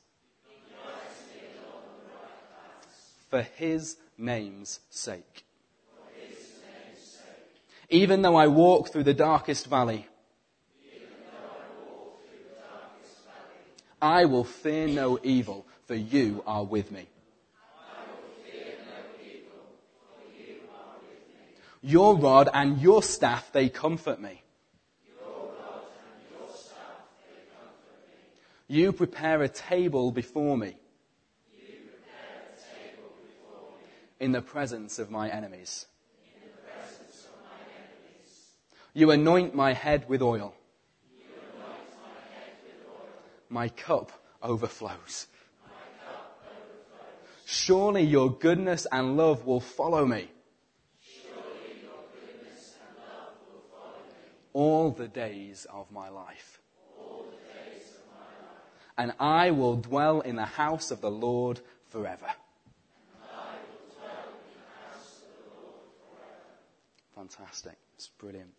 For 3.29 3.43
his 3.43 3.97
sake. 4.91 5.45
His 6.17 6.29
name's 6.63 7.01
sake. 7.01 7.25
Even 7.91 8.23
though 8.23 8.37
I 8.37 8.47
walk 8.47 8.91
through 8.91 9.03
the 9.05 9.15
darkest 9.15 9.67
valley, 9.67 10.07
I 14.01 14.27
will 14.27 14.45
fear 14.45 14.87
no 14.87 15.19
evil, 15.23 15.67
for 15.87 15.95
you 15.95 16.43
are 16.47 16.65
with 16.65 16.91
me. 16.93 17.09
Your 21.87 22.17
rod 22.17 22.49
and 22.55 22.81
your 22.81 23.03
staff, 23.03 23.53
they 23.53 23.69
comfort 23.69 24.19
me. 24.19 24.43
You 28.67 28.91
prepare 28.95 29.43
a 29.43 29.51
table 29.51 30.11
before 30.11 30.57
me. 30.57 30.79
In 34.19 34.33
the 34.33 34.41
presence 34.41 34.99
of 34.99 35.11
my 35.11 35.29
enemies. 35.29 35.85
You 38.95 39.11
anoint 39.11 39.55
my 39.55 39.75
head 39.75 40.09
with 40.09 40.23
oil. 40.23 40.55
My 43.51 43.69
cup 43.69 44.11
overflows. 44.43 45.27
Surely 47.45 48.05
your 48.05 48.31
goodness 48.31 48.87
and 48.91 49.19
love 49.19 49.45
will 49.45 49.61
follow 49.61 50.07
me 50.07 50.31
all 54.55 54.91
the 54.91 55.09
days 55.09 55.67
of 55.71 55.93
my 55.93 56.09
life. 56.09 56.61
And 58.97 59.13
I 59.19 59.51
will 59.51 59.77
dwell 59.77 60.21
in 60.21 60.37
the 60.37 60.45
house 60.45 60.91
of 60.91 61.01
the 61.01 61.11
Lord 61.11 61.61
forever. 61.91 62.29
Fantastic. 67.15 67.77
It's 67.97 68.09
brilliant. 68.09 68.51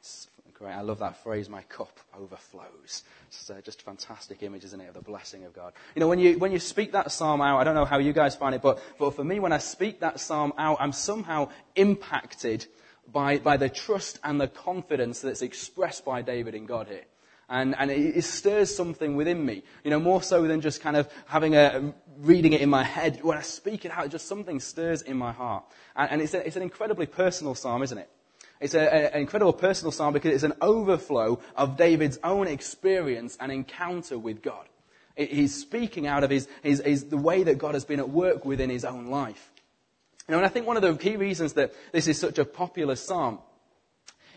It's 0.00 0.28
great. 0.54 0.72
I 0.72 0.80
love 0.80 1.00
that 1.00 1.22
phrase, 1.22 1.48
my 1.48 1.62
cup 1.62 1.98
overflows. 2.18 3.02
It's 3.28 3.50
uh, 3.50 3.60
just 3.64 3.82
fantastic 3.82 4.42
image, 4.42 4.64
isn't 4.64 4.80
it, 4.80 4.88
of 4.88 4.94
the 4.94 5.00
blessing 5.00 5.44
of 5.44 5.52
God. 5.54 5.72
You 5.94 6.00
know, 6.00 6.08
when 6.08 6.18
you, 6.18 6.38
when 6.38 6.52
you 6.52 6.58
speak 6.58 6.92
that 6.92 7.10
psalm 7.10 7.40
out, 7.40 7.58
I 7.58 7.64
don't 7.64 7.74
know 7.74 7.84
how 7.84 7.98
you 7.98 8.12
guys 8.12 8.36
find 8.36 8.54
it, 8.54 8.62
but, 8.62 8.82
but 8.98 9.14
for 9.14 9.24
me, 9.24 9.40
when 9.40 9.52
I 9.52 9.58
speak 9.58 10.00
that 10.00 10.20
psalm 10.20 10.52
out, 10.58 10.78
I'm 10.80 10.92
somehow 10.92 11.48
impacted 11.74 12.66
by, 13.10 13.38
by 13.38 13.56
the 13.56 13.68
trust 13.68 14.18
and 14.24 14.40
the 14.40 14.48
confidence 14.48 15.20
that's 15.20 15.42
expressed 15.42 16.04
by 16.04 16.22
David 16.22 16.54
in 16.54 16.66
God 16.66 16.88
here. 16.88 17.04
And, 17.48 17.74
and 17.78 17.90
it, 17.90 18.16
it, 18.16 18.24
stirs 18.24 18.74
something 18.74 19.14
within 19.14 19.44
me, 19.44 19.62
you 19.84 19.90
know, 19.90 20.00
more 20.00 20.22
so 20.22 20.46
than 20.46 20.62
just 20.62 20.80
kind 20.80 20.96
of 20.96 21.08
having 21.26 21.54
a, 21.54 21.92
reading 22.18 22.54
it 22.54 22.62
in 22.62 22.70
my 22.70 22.82
head. 22.82 23.18
When 23.22 23.36
I 23.36 23.42
speak 23.42 23.84
it 23.84 23.90
out, 23.90 24.10
just 24.10 24.26
something 24.26 24.58
stirs 24.58 25.02
in 25.02 25.18
my 25.18 25.32
heart. 25.32 25.64
And, 25.94 26.12
and 26.12 26.22
it's, 26.22 26.32
a, 26.32 26.46
it's 26.46 26.56
an 26.56 26.62
incredibly 26.62 27.06
personal 27.06 27.54
psalm, 27.54 27.82
isn't 27.82 27.98
it? 27.98 28.08
It's 28.62 28.74
an 28.74 29.12
incredible 29.14 29.52
personal 29.52 29.90
psalm 29.90 30.12
because 30.12 30.32
it's 30.32 30.44
an 30.44 30.52
overflow 30.62 31.40
of 31.56 31.76
David's 31.76 32.20
own 32.22 32.46
experience 32.46 33.36
and 33.40 33.50
encounter 33.50 34.16
with 34.16 34.40
God. 34.40 34.66
He's 35.16 35.54
speaking 35.54 36.06
out 36.06 36.22
of 36.22 36.30
his, 36.30 36.48
his, 36.62 36.80
his, 36.80 37.04
the 37.04 37.16
way 37.16 37.42
that 37.42 37.58
God 37.58 37.74
has 37.74 37.84
been 37.84 37.98
at 37.98 38.08
work 38.08 38.44
within 38.44 38.70
his 38.70 38.84
own 38.84 39.08
life. 39.08 39.51
You 40.28 40.32
know, 40.32 40.38
and 40.38 40.46
I 40.46 40.48
think 40.48 40.66
one 40.66 40.76
of 40.76 40.82
the 40.82 40.94
key 40.94 41.16
reasons 41.16 41.54
that 41.54 41.72
this 41.92 42.06
is 42.06 42.18
such 42.18 42.38
a 42.38 42.44
popular 42.44 42.96
psalm 42.96 43.40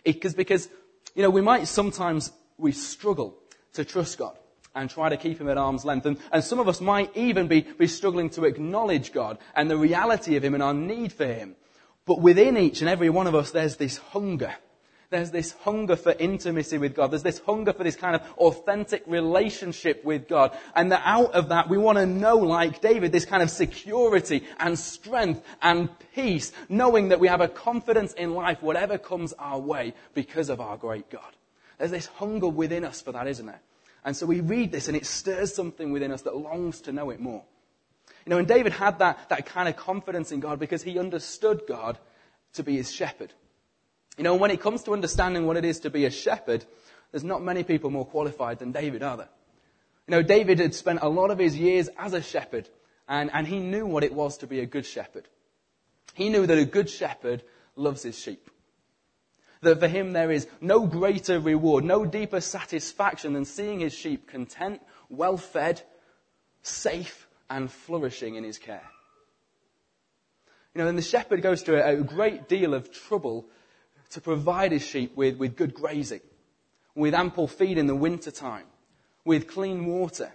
is 0.04 0.34
because, 0.34 0.68
you 1.14 1.22
know, 1.22 1.30
we 1.30 1.42
might 1.42 1.68
sometimes, 1.68 2.32
we 2.58 2.72
struggle 2.72 3.36
to 3.74 3.86
trust 3.86 4.18
God 4.18 4.38
and 4.74 4.90
try 4.90 5.10
to 5.10 5.18
keep 5.18 5.40
him 5.40 5.50
at 5.50 5.58
arm's 5.58 5.86
length. 5.86 6.06
And, 6.06 6.18
and 6.32 6.44
some 6.44 6.60
of 6.60 6.68
us 6.68 6.82
might 6.82 7.16
even 7.16 7.48
be, 7.48 7.62
be 7.62 7.88
struggling 7.88 8.30
to 8.32 8.46
acknowledge 8.46 9.14
God 9.14 9.38
and 9.56 9.70
the 9.70 9.78
reality 9.78 10.36
of 10.36 10.44
him 10.44 10.54
and 10.54 10.64
our 10.64 10.74
need 10.74 11.14
for 11.14 11.26
him. 11.26 11.56
But 12.06 12.22
within 12.22 12.58
each 12.58 12.82
and 12.82 12.90
every 12.90 13.10
one 13.10 13.28
of 13.28 13.36
us, 13.36 13.52
there's 13.52 13.78
this 13.78 13.98
hunger 13.98 14.54
there's 15.10 15.32
this 15.32 15.52
hunger 15.52 15.96
for 15.96 16.12
intimacy 16.12 16.78
with 16.78 16.96
God. 16.96 17.12
There's 17.12 17.24
this 17.24 17.40
hunger 17.40 17.74
for 17.74 17.84
this 17.84 17.96
kind 17.96 18.16
of 18.16 18.22
authentic 18.38 19.04
relationship 19.06 20.04
with 20.04 20.28
God. 20.28 20.58
And 20.76 20.92
that 20.92 21.04
out 21.06 21.34
of 21.34 21.50
that, 21.50 21.70
we 21.70 21.78
want 21.78 21.98
to 21.98 22.06
know, 22.06 22.38
like 22.38 22.82
David, 22.82 23.12
this 23.12 23.26
kind 23.26 23.44
of 23.44 23.50
security 23.50 24.44
and 24.60 24.78
strength 24.78 25.44
and 25.62 25.90
peace, 26.14 26.52
knowing 26.70 27.10
that 27.10 27.20
we 27.20 27.28
have 27.28 27.42
a 27.42 27.48
confidence 27.48 28.14
in 28.14 28.34
life, 28.34 28.62
whatever 28.62 28.98
comes 28.98 29.34
our 29.34 29.60
way, 29.60 29.94
because 30.14 30.50
of 30.50 30.60
our 30.60 30.78
great 30.78 31.10
God. 31.10 31.36
There's 31.78 31.92
this 31.92 32.08
hunger 32.08 32.48
within 32.48 32.86
us 32.86 33.02
for 33.02 33.12
that, 33.12 33.28
isn't 33.28 33.46
there? 33.46 33.62
And 34.04 34.16
so 34.16 34.26
we 34.26 34.40
read 34.40 34.72
this 34.72 34.88
and 34.88 34.96
it 34.96 35.06
stirs 35.06 35.54
something 35.54 35.92
within 35.92 36.12
us 36.12 36.22
that 36.24 36.38
longs 36.38 36.82
to 36.82 36.92
know 36.92 37.10
it 37.10 37.20
more. 37.20 37.44
You 38.26 38.32
know, 38.32 38.38
and 38.38 38.48
David 38.48 38.72
had 38.72 39.00
that, 39.00 39.30
that 39.30 39.46
kind 39.46 39.70
of 39.70 39.76
confidence 39.76 40.32
in 40.32 40.40
God 40.40 40.60
because 40.60 40.84
he 40.84 40.98
understood 40.98 41.64
God 41.68 41.98
to 42.54 42.64
be 42.64 42.76
his 42.78 42.92
shepherd. 42.92 43.34
You 44.18 44.24
know, 44.24 44.36
when 44.36 44.52
it 44.52 44.62
comes 44.62 44.84
to 44.84 44.94
understanding 44.94 45.46
what 45.46 45.58
it 45.58 45.66
is 45.66 45.80
to 45.82 45.90
be 45.90 46.06
a 46.06 46.12
shepherd, 46.12 46.66
There's 47.16 47.24
not 47.24 47.42
many 47.42 47.64
people 47.64 47.92
more 47.92 48.06
qualified 48.06 48.60
than 48.60 48.74
David, 48.74 49.02
are 49.02 49.16
there? 49.16 49.30
You 50.06 50.12
know, 50.12 50.22
David 50.22 50.60
had 50.60 50.76
spent 50.76 51.00
a 51.02 51.08
lot 51.08 51.32
of 51.32 51.40
his 51.40 51.58
years 51.58 51.90
as 51.98 52.12
a 52.12 52.22
shepherd, 52.22 52.68
and, 53.08 53.32
and 53.34 53.48
he 53.48 53.60
knew 53.60 53.86
what 53.86 54.04
it 54.04 54.14
was 54.14 54.38
to 54.40 54.48
be 54.48 54.60
a 54.60 54.66
good 54.66 54.86
shepherd. 54.86 55.26
He 56.14 56.28
knew 56.28 56.46
that 56.46 56.58
a 56.58 56.66
good 56.66 56.90
shepherd 56.90 57.42
loves 57.78 58.04
his 58.04 58.20
sheep. 58.20 58.50
That 59.62 59.80
for 59.80 59.88
him 59.88 60.12
there 60.12 60.30
is 60.30 60.46
no 60.60 60.86
greater 60.86 61.40
reward, 61.40 61.86
no 61.86 62.06
deeper 62.06 62.42
satisfaction 62.42 63.32
than 63.32 63.46
seeing 63.46 63.80
his 63.80 63.94
sheep 63.94 64.28
content, 64.28 64.82
well 65.10 65.38
fed, 65.38 65.82
safe, 66.64 67.28
and 67.50 67.72
flourishing 67.72 68.36
in 68.36 68.44
his 68.44 68.58
care. 68.58 68.92
You 70.74 70.82
know, 70.82 70.90
and 70.90 70.98
the 70.98 71.02
shepherd 71.02 71.42
goes 71.42 71.64
to 71.64 71.76
a, 71.76 72.00
a 72.00 72.04
great 72.04 72.50
deal 72.50 72.74
of 72.74 72.92
trouble 72.92 73.46
to 74.12 74.22
provide 74.22 74.72
his 74.72 74.86
sheep 74.86 75.16
with, 75.16 75.38
with 75.38 75.56
good 75.56 75.74
grazing, 75.74 76.22
with 76.96 77.14
ample 77.14 77.48
feed 77.48 77.78
in 77.78 77.88
the 77.88 77.96
winter 77.96 78.32
time, 78.32 78.66
with 79.24 79.48
clean 79.48 79.86
water. 79.86 80.32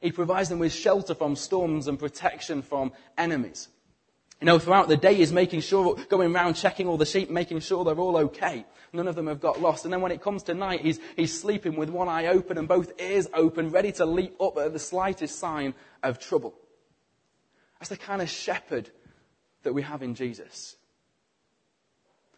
He 0.00 0.12
provides 0.12 0.48
them 0.48 0.58
with 0.58 0.72
shelter 0.72 1.14
from 1.14 1.36
storms 1.36 1.86
and 1.86 1.98
protection 1.98 2.62
from 2.62 2.92
enemies. 3.18 3.68
You 4.40 4.46
know, 4.46 4.58
throughout 4.58 4.88
the 4.88 4.96
day 4.96 5.14
he's 5.14 5.32
making 5.32 5.60
sure, 5.60 5.96
going 6.08 6.34
around 6.34 6.54
checking 6.54 6.88
all 6.88 6.96
the 6.96 7.04
sheep, 7.04 7.28
making 7.28 7.60
sure 7.60 7.84
they're 7.84 7.94
all 7.94 8.16
okay. 8.16 8.64
None 8.92 9.06
of 9.06 9.14
them 9.14 9.26
have 9.26 9.40
got 9.40 9.60
lost. 9.60 9.84
And 9.84 9.92
then 9.92 10.00
when 10.00 10.12
it 10.12 10.22
comes 10.22 10.44
to 10.44 10.54
night, 10.54 10.80
he's, 10.80 10.98
he's 11.14 11.38
sleeping 11.38 11.76
with 11.76 11.90
one 11.90 12.08
eye 12.08 12.26
open 12.28 12.56
and 12.56 12.66
both 12.66 12.98
ears 12.98 13.28
open, 13.34 13.70
ready 13.70 13.92
to 13.92 14.06
leap 14.06 14.40
up 14.40 14.56
at 14.56 14.72
the 14.72 14.78
slightest 14.78 15.38
sign 15.38 15.74
of 16.02 16.18
trouble. 16.18 16.54
That's 17.78 17.90
the 17.90 17.98
kind 17.98 18.22
of 18.22 18.30
shepherd 18.30 18.90
that 19.62 19.74
we 19.74 19.82
have 19.82 20.02
in 20.02 20.14
Jesus. 20.14 20.76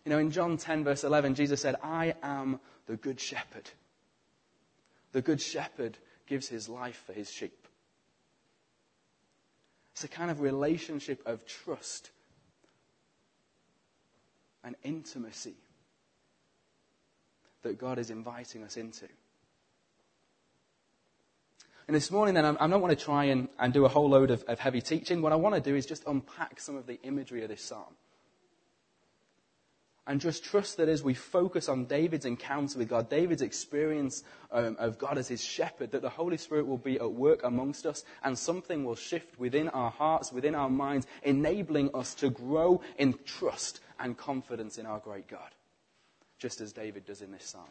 You 0.05 0.11
know, 0.11 0.19
in 0.19 0.31
John 0.31 0.57
10 0.57 0.85
verse 0.85 1.05
11, 1.05 1.35
Jesus 1.35 1.61
said, 1.61 1.77
I 1.83 2.15
am 2.23 2.61
the 2.87 2.97
good 2.97 3.21
shepherd. 3.21 3.71
The 5.13 5.23
good 5.23 5.41
shepherd 5.41 5.99
gives 6.27 6.49
his 6.49 6.69
life 6.69 7.03
for 7.07 7.13
his 7.13 7.31
sheep. 7.31 7.69
It's 9.93 10.05
a 10.05 10.09
kind 10.09 10.31
of 10.31 10.41
relationship 10.41 11.21
of 11.27 11.47
trust 11.47 12.11
and 14.65 14.75
intimacy 14.83 15.55
that 17.63 17.79
God 17.79 17.99
is 17.99 18.11
inviting 18.11 18.65
us 18.65 18.77
into. 18.77 19.07
And 21.87 21.97
this 21.97 22.11
morning, 22.11 22.35
then, 22.35 22.45
I 22.45 22.67
don't 22.69 22.81
want 22.81 22.97
to 22.97 23.05
try 23.05 23.25
and, 23.25 23.49
and 23.59 23.73
do 23.73 23.85
a 23.85 23.89
whole 23.89 24.09
load 24.09 24.31
of, 24.31 24.45
of 24.45 24.59
heavy 24.61 24.81
teaching. 24.81 25.21
What 25.21 25.33
I 25.33 25.37
want 25.37 25.57
to 25.57 25.61
do 25.61 25.77
is 25.77 25.85
just 25.85 26.05
unpack 26.07 26.61
some 26.61 26.77
of 26.77 26.87
the 26.87 27.01
imagery 27.03 27.43
of 27.43 27.49
this 27.49 27.63
psalm. 27.63 27.95
And 30.05 30.21
just 30.21 30.43
trust 30.43 30.79
that 30.79 30.89
as 30.89 31.03
we 31.03 31.15
focus 31.15 31.69
on 31.69 31.85
David's 31.85 32.25
encounter 32.25 32.77
with 32.79 32.89
God, 32.89 33.09
David's 33.09 33.43
experience 33.43 34.25
um, 34.51 34.77
of 34.81 34.99
God 34.99 35.17
as 35.17 35.29
his 35.29 35.45
shepherd, 35.45 35.93
that 35.93 36.03
the 36.03 36.09
Holy 36.09 36.37
Spirit 36.37 36.67
will 36.67 36.79
be 36.79 36.97
at 36.97 37.13
work 37.13 37.45
amongst 37.45 37.87
us 37.87 38.05
and 38.25 38.37
something 38.37 38.85
will 38.85 38.97
shift 38.97 39.39
within 39.39 39.69
our 39.69 39.93
hearts, 39.93 40.33
within 40.33 40.57
our 40.57 40.69
minds, 40.69 41.07
enabling 41.23 41.91
us 41.95 42.15
to 42.15 42.31
grow 42.31 42.81
in 42.99 43.15
trust 43.25 43.79
and 44.01 44.19
confidence 44.19 44.77
in 44.77 44.87
our 44.87 44.99
great 44.99 45.29
God, 45.29 45.51
just 46.39 46.61
as 46.61 46.73
David 46.73 47.07
does 47.07 47.23
in 47.23 47.31
this 47.31 47.45
psalm. 47.45 47.63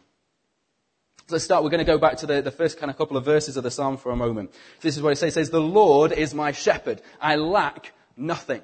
So 1.28 1.36
let's 1.36 1.44
start. 1.44 1.64
We're 1.64 1.70
going 1.70 1.86
to 1.86 1.92
go 1.92 1.98
back 1.98 2.18
to 2.18 2.26
the, 2.26 2.42
the 2.42 2.52
first 2.52 2.80
kind 2.80 2.90
of 2.90 2.98
couple 2.98 3.18
of 3.18 3.26
verses 3.26 3.58
of 3.58 3.64
the 3.64 3.72
psalm 3.72 3.98
for 3.98 4.12
a 4.12 4.16
moment. 4.16 4.54
This 4.80 4.96
is 4.96 5.04
what 5.04 5.12
it 5.12 5.18
says. 5.18 5.34
It 5.34 5.34
says, 5.34 5.50
The 5.50 5.60
Lord 5.60 6.14
is 6.14 6.34
my 6.34 6.54
shepherd. 6.54 7.02
I 7.20 7.36
lack 7.36 7.92
nothing. 8.16 8.62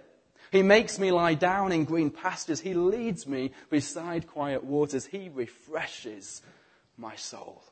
He 0.51 0.63
makes 0.63 0.97
me 0.97 1.11
lie 1.11 1.33
down 1.33 1.71
in 1.71 1.85
green 1.85 2.09
pastures. 2.09 2.59
He 2.59 2.73
leads 2.73 3.27
me 3.27 3.51
beside 3.69 4.27
quiet 4.27 4.63
waters. 4.63 5.05
He 5.05 5.29
refreshes 5.29 6.41
my 6.97 7.15
soul. 7.15 7.63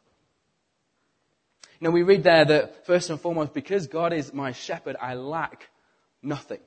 You 1.79 1.85
know, 1.85 1.91
we 1.91 2.03
read 2.03 2.23
there 2.23 2.45
that 2.45 2.85
first 2.85 3.09
and 3.09 3.19
foremost, 3.19 3.53
because 3.53 3.87
God 3.87 4.13
is 4.13 4.33
my 4.33 4.51
shepherd, 4.51 4.95
I 5.01 5.15
lack 5.15 5.69
nothing. 6.21 6.61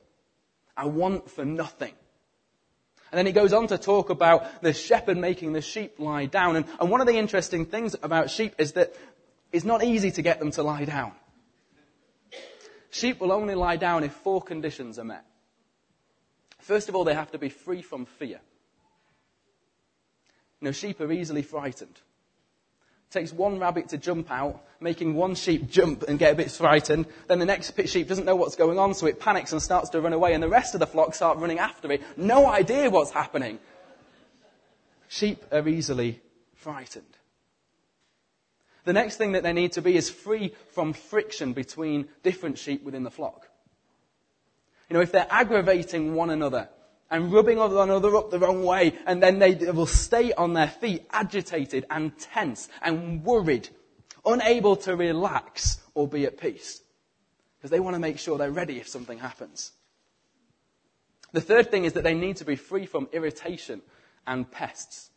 I 0.76 0.86
want 0.86 1.30
for 1.30 1.44
nothing. 1.44 1.94
And 3.10 3.18
then 3.18 3.26
he 3.26 3.32
goes 3.32 3.54
on 3.54 3.68
to 3.68 3.78
talk 3.78 4.10
about 4.10 4.62
the 4.62 4.74
shepherd 4.74 5.16
making 5.16 5.54
the 5.54 5.62
sheep 5.62 5.98
lie 5.98 6.26
down. 6.26 6.56
And, 6.56 6.66
and 6.78 6.90
one 6.90 7.00
of 7.00 7.06
the 7.06 7.16
interesting 7.16 7.64
things 7.64 7.96
about 8.02 8.30
sheep 8.30 8.54
is 8.58 8.72
that 8.72 8.94
it's 9.50 9.64
not 9.64 9.82
easy 9.82 10.10
to 10.10 10.22
get 10.22 10.38
them 10.40 10.50
to 10.52 10.62
lie 10.62 10.84
down. 10.84 11.12
Sheep 12.90 13.18
will 13.20 13.32
only 13.32 13.54
lie 13.54 13.76
down 13.76 14.04
if 14.04 14.12
four 14.12 14.42
conditions 14.42 14.98
are 14.98 15.04
met. 15.04 15.24
First 16.68 16.90
of 16.90 16.94
all, 16.94 17.04
they 17.04 17.14
have 17.14 17.30
to 17.30 17.38
be 17.38 17.48
free 17.48 17.80
from 17.80 18.04
fear. 18.04 18.40
You 20.60 20.66
know, 20.66 20.72
sheep 20.72 21.00
are 21.00 21.10
easily 21.10 21.40
frightened. 21.40 21.94
It 21.94 23.10
takes 23.10 23.32
one 23.32 23.58
rabbit 23.58 23.88
to 23.88 23.96
jump 23.96 24.30
out, 24.30 24.62
making 24.78 25.14
one 25.14 25.34
sheep 25.34 25.70
jump 25.70 26.02
and 26.02 26.18
get 26.18 26.34
a 26.34 26.36
bit 26.36 26.50
frightened. 26.50 27.06
Then 27.26 27.38
the 27.38 27.46
next 27.46 27.72
sheep 27.86 28.06
doesn't 28.06 28.26
know 28.26 28.36
what's 28.36 28.56
going 28.56 28.78
on, 28.78 28.92
so 28.92 29.06
it 29.06 29.18
panics 29.18 29.52
and 29.52 29.62
starts 29.62 29.88
to 29.90 30.02
run 30.02 30.12
away, 30.12 30.34
and 30.34 30.42
the 30.42 30.48
rest 30.50 30.74
of 30.74 30.80
the 30.80 30.86
flock 30.86 31.14
start 31.14 31.38
running 31.38 31.58
after 31.58 31.90
it. 31.90 32.02
No 32.18 32.44
idea 32.44 32.90
what's 32.90 33.12
happening. 33.12 33.58
Sheep 35.08 35.42
are 35.50 35.66
easily 35.66 36.20
frightened. 36.56 37.16
The 38.84 38.92
next 38.92 39.16
thing 39.16 39.32
that 39.32 39.42
they 39.42 39.54
need 39.54 39.72
to 39.72 39.80
be 39.80 39.96
is 39.96 40.10
free 40.10 40.52
from 40.74 40.92
friction 40.92 41.54
between 41.54 42.08
different 42.22 42.58
sheep 42.58 42.84
within 42.84 43.04
the 43.04 43.10
flock. 43.10 43.48
You 44.88 44.94
know, 44.94 45.00
if 45.00 45.12
they're 45.12 45.26
aggravating 45.28 46.14
one 46.14 46.30
another 46.30 46.68
and 47.10 47.32
rubbing 47.32 47.58
one 47.58 47.72
another 47.72 48.16
up 48.16 48.30
the 48.30 48.38
wrong 48.38 48.64
way, 48.64 48.94
and 49.06 49.22
then 49.22 49.38
they 49.38 49.54
will 49.54 49.86
stay 49.86 50.32
on 50.32 50.52
their 50.54 50.68
feet, 50.68 51.06
agitated 51.10 51.86
and 51.90 52.16
tense 52.18 52.68
and 52.82 53.24
worried, 53.24 53.68
unable 54.24 54.76
to 54.76 54.96
relax 54.96 55.80
or 55.94 56.06
be 56.06 56.24
at 56.24 56.38
peace. 56.38 56.82
Because 57.58 57.70
they 57.70 57.80
want 57.80 57.94
to 57.94 58.00
make 58.00 58.18
sure 58.18 58.38
they're 58.38 58.50
ready 58.50 58.78
if 58.78 58.88
something 58.88 59.18
happens. 59.18 59.72
The 61.32 61.40
third 61.40 61.70
thing 61.70 61.84
is 61.84 61.94
that 61.94 62.04
they 62.04 62.14
need 62.14 62.36
to 62.36 62.44
be 62.44 62.56
free 62.56 62.86
from 62.86 63.08
irritation 63.12 63.82
and 64.26 64.50
pests. 64.50 65.10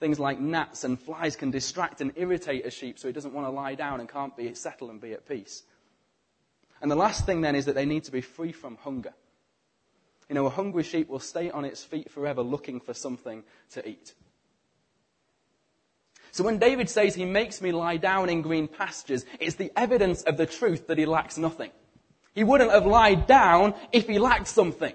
Things 0.00 0.18
like 0.18 0.40
gnats 0.40 0.84
and 0.84 1.00
flies 1.00 1.36
can 1.36 1.50
distract 1.50 2.00
and 2.00 2.12
irritate 2.16 2.66
a 2.66 2.70
sheep 2.70 2.98
so 2.98 3.08
it 3.08 3.12
doesn't 3.14 3.32
want 3.32 3.46
to 3.46 3.50
lie 3.50 3.74
down 3.74 4.00
and 4.00 4.08
can't 4.08 4.36
be 4.36 4.52
settle 4.54 4.90
and 4.90 5.00
be 5.00 5.12
at 5.12 5.26
peace. 5.26 5.62
And 6.84 6.90
the 6.90 6.96
last 6.96 7.24
thing 7.24 7.40
then 7.40 7.56
is 7.56 7.64
that 7.64 7.74
they 7.74 7.86
need 7.86 8.04
to 8.04 8.12
be 8.12 8.20
free 8.20 8.52
from 8.52 8.76
hunger. 8.76 9.14
You 10.28 10.34
know, 10.34 10.44
a 10.44 10.50
hungry 10.50 10.82
sheep 10.82 11.08
will 11.08 11.18
stay 11.18 11.50
on 11.50 11.64
its 11.64 11.82
feet 11.82 12.10
forever 12.10 12.42
looking 12.42 12.78
for 12.78 12.92
something 12.92 13.42
to 13.70 13.88
eat. 13.88 14.12
So 16.30 16.44
when 16.44 16.58
David 16.58 16.90
says 16.90 17.14
he 17.14 17.24
makes 17.24 17.62
me 17.62 17.72
lie 17.72 17.96
down 17.96 18.28
in 18.28 18.42
green 18.42 18.68
pastures, 18.68 19.24
it's 19.40 19.56
the 19.56 19.72
evidence 19.74 20.24
of 20.24 20.36
the 20.36 20.44
truth 20.44 20.88
that 20.88 20.98
he 20.98 21.06
lacks 21.06 21.38
nothing. 21.38 21.70
He 22.34 22.44
wouldn't 22.44 22.70
have 22.70 22.84
lied 22.84 23.26
down 23.26 23.72
if 23.90 24.06
he 24.06 24.18
lacked 24.18 24.48
something. 24.48 24.92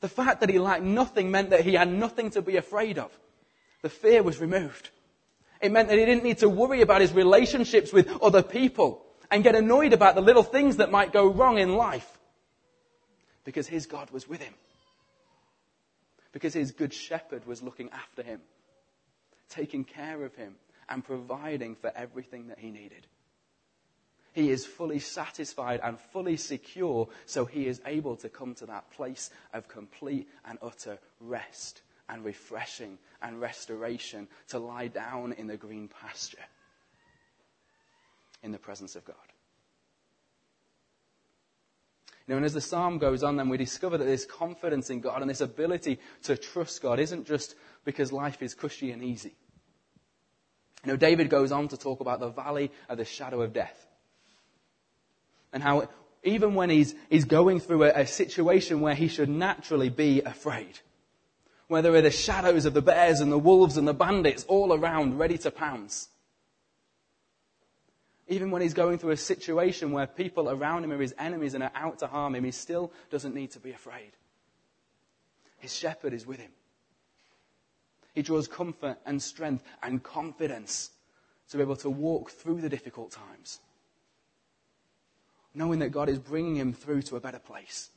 The 0.00 0.08
fact 0.08 0.40
that 0.40 0.50
he 0.50 0.58
lacked 0.58 0.82
nothing 0.82 1.30
meant 1.30 1.50
that 1.50 1.64
he 1.64 1.74
had 1.74 1.88
nothing 1.88 2.30
to 2.30 2.42
be 2.42 2.56
afraid 2.56 2.98
of. 2.98 3.16
The 3.82 3.88
fear 3.88 4.24
was 4.24 4.40
removed. 4.40 4.90
It 5.60 5.70
meant 5.70 5.88
that 5.90 5.98
he 5.98 6.04
didn't 6.04 6.24
need 6.24 6.38
to 6.38 6.48
worry 6.48 6.80
about 6.80 7.02
his 7.02 7.12
relationships 7.12 7.92
with 7.92 8.10
other 8.20 8.42
people 8.42 9.03
and 9.30 9.44
get 9.44 9.54
annoyed 9.54 9.92
about 9.92 10.14
the 10.14 10.20
little 10.20 10.42
things 10.42 10.76
that 10.76 10.90
might 10.90 11.12
go 11.12 11.26
wrong 11.26 11.58
in 11.58 11.74
life. 11.74 12.18
Because 13.44 13.66
his 13.66 13.86
God 13.86 14.10
was 14.10 14.28
with 14.28 14.40
him. 14.40 14.54
Because 16.32 16.54
his 16.54 16.72
good 16.72 16.92
shepherd 16.92 17.46
was 17.46 17.62
looking 17.62 17.90
after 17.90 18.22
him, 18.22 18.40
taking 19.48 19.84
care 19.84 20.24
of 20.24 20.34
him, 20.34 20.56
and 20.88 21.04
providing 21.04 21.76
for 21.76 21.92
everything 21.94 22.48
that 22.48 22.58
he 22.58 22.70
needed. 22.70 23.06
He 24.32 24.50
is 24.50 24.66
fully 24.66 24.98
satisfied 24.98 25.80
and 25.82 25.98
fully 26.12 26.36
secure, 26.36 27.08
so 27.24 27.44
he 27.44 27.68
is 27.68 27.80
able 27.86 28.16
to 28.16 28.28
come 28.28 28.54
to 28.56 28.66
that 28.66 28.90
place 28.90 29.30
of 29.52 29.68
complete 29.68 30.28
and 30.44 30.58
utter 30.60 30.98
rest 31.20 31.82
and 32.08 32.24
refreshing 32.24 32.98
and 33.22 33.40
restoration 33.40 34.26
to 34.48 34.58
lie 34.58 34.88
down 34.88 35.32
in 35.32 35.46
the 35.46 35.56
green 35.56 35.88
pasture 35.88 36.44
in 38.44 38.52
the 38.52 38.58
presence 38.58 38.94
of 38.94 39.04
God. 39.04 39.16
You 42.26 42.32
know, 42.32 42.36
and 42.36 42.46
as 42.46 42.54
the 42.54 42.60
psalm 42.60 42.98
goes 42.98 43.22
on, 43.22 43.36
then 43.36 43.48
we 43.48 43.56
discover 43.56 43.98
that 43.98 44.04
this 44.04 44.24
confidence 44.24 44.88
in 44.90 45.00
God 45.00 45.20
and 45.20 45.28
this 45.28 45.40
ability 45.40 45.98
to 46.22 46.36
trust 46.36 46.80
God 46.80 47.00
isn't 47.00 47.26
just 47.26 47.54
because 47.84 48.12
life 48.12 48.42
is 48.42 48.54
cushy 48.54 48.92
and 48.92 49.02
easy. 49.02 49.34
You 50.84 50.92
know, 50.92 50.96
David 50.96 51.28
goes 51.28 51.52
on 51.52 51.68
to 51.68 51.76
talk 51.76 52.00
about 52.00 52.20
the 52.20 52.28
valley 52.28 52.70
of 52.88 52.98
the 52.98 53.04
shadow 53.04 53.42
of 53.42 53.52
death. 53.52 53.86
And 55.52 55.62
how 55.62 55.88
even 56.22 56.54
when 56.54 56.70
he's, 56.70 56.94
he's 57.10 57.24
going 57.26 57.60
through 57.60 57.84
a, 57.84 57.90
a 57.90 58.06
situation 58.06 58.80
where 58.80 58.94
he 58.94 59.08
should 59.08 59.28
naturally 59.28 59.90
be 59.90 60.22
afraid, 60.22 60.80
where 61.68 61.82
there 61.82 61.94
are 61.94 62.02
the 62.02 62.10
shadows 62.10 62.64
of 62.64 62.74
the 62.74 62.82
bears 62.82 63.20
and 63.20 63.30
the 63.30 63.38
wolves 63.38 63.76
and 63.76 63.86
the 63.86 63.94
bandits 63.94 64.44
all 64.44 64.72
around 64.72 65.18
ready 65.18 65.36
to 65.38 65.50
pounce, 65.50 66.08
even 68.34 68.50
when 68.50 68.62
he's 68.62 68.74
going 68.74 68.98
through 68.98 69.12
a 69.12 69.16
situation 69.16 69.92
where 69.92 70.06
people 70.06 70.50
around 70.50 70.84
him 70.84 70.92
are 70.92 71.00
his 71.00 71.14
enemies 71.18 71.54
and 71.54 71.62
are 71.62 71.72
out 71.74 72.00
to 72.00 72.06
harm 72.08 72.34
him, 72.34 72.44
he 72.44 72.50
still 72.50 72.92
doesn't 73.10 73.34
need 73.34 73.52
to 73.52 73.60
be 73.60 73.70
afraid. 73.70 74.10
His 75.58 75.74
shepherd 75.74 76.12
is 76.12 76.26
with 76.26 76.40
him. 76.40 76.50
He 78.12 78.22
draws 78.22 78.48
comfort 78.48 78.98
and 79.06 79.22
strength 79.22 79.64
and 79.82 80.02
confidence 80.02 80.90
to 81.50 81.56
be 81.56 81.62
able 81.62 81.76
to 81.76 81.90
walk 81.90 82.30
through 82.30 82.60
the 82.60 82.68
difficult 82.68 83.12
times. 83.12 83.60
Knowing 85.54 85.78
that 85.78 85.90
God 85.90 86.08
is 86.08 86.18
bringing 86.18 86.56
him 86.56 86.72
through 86.72 87.02
to 87.02 87.16
a 87.16 87.20
better 87.20 87.38
place. 87.38 87.90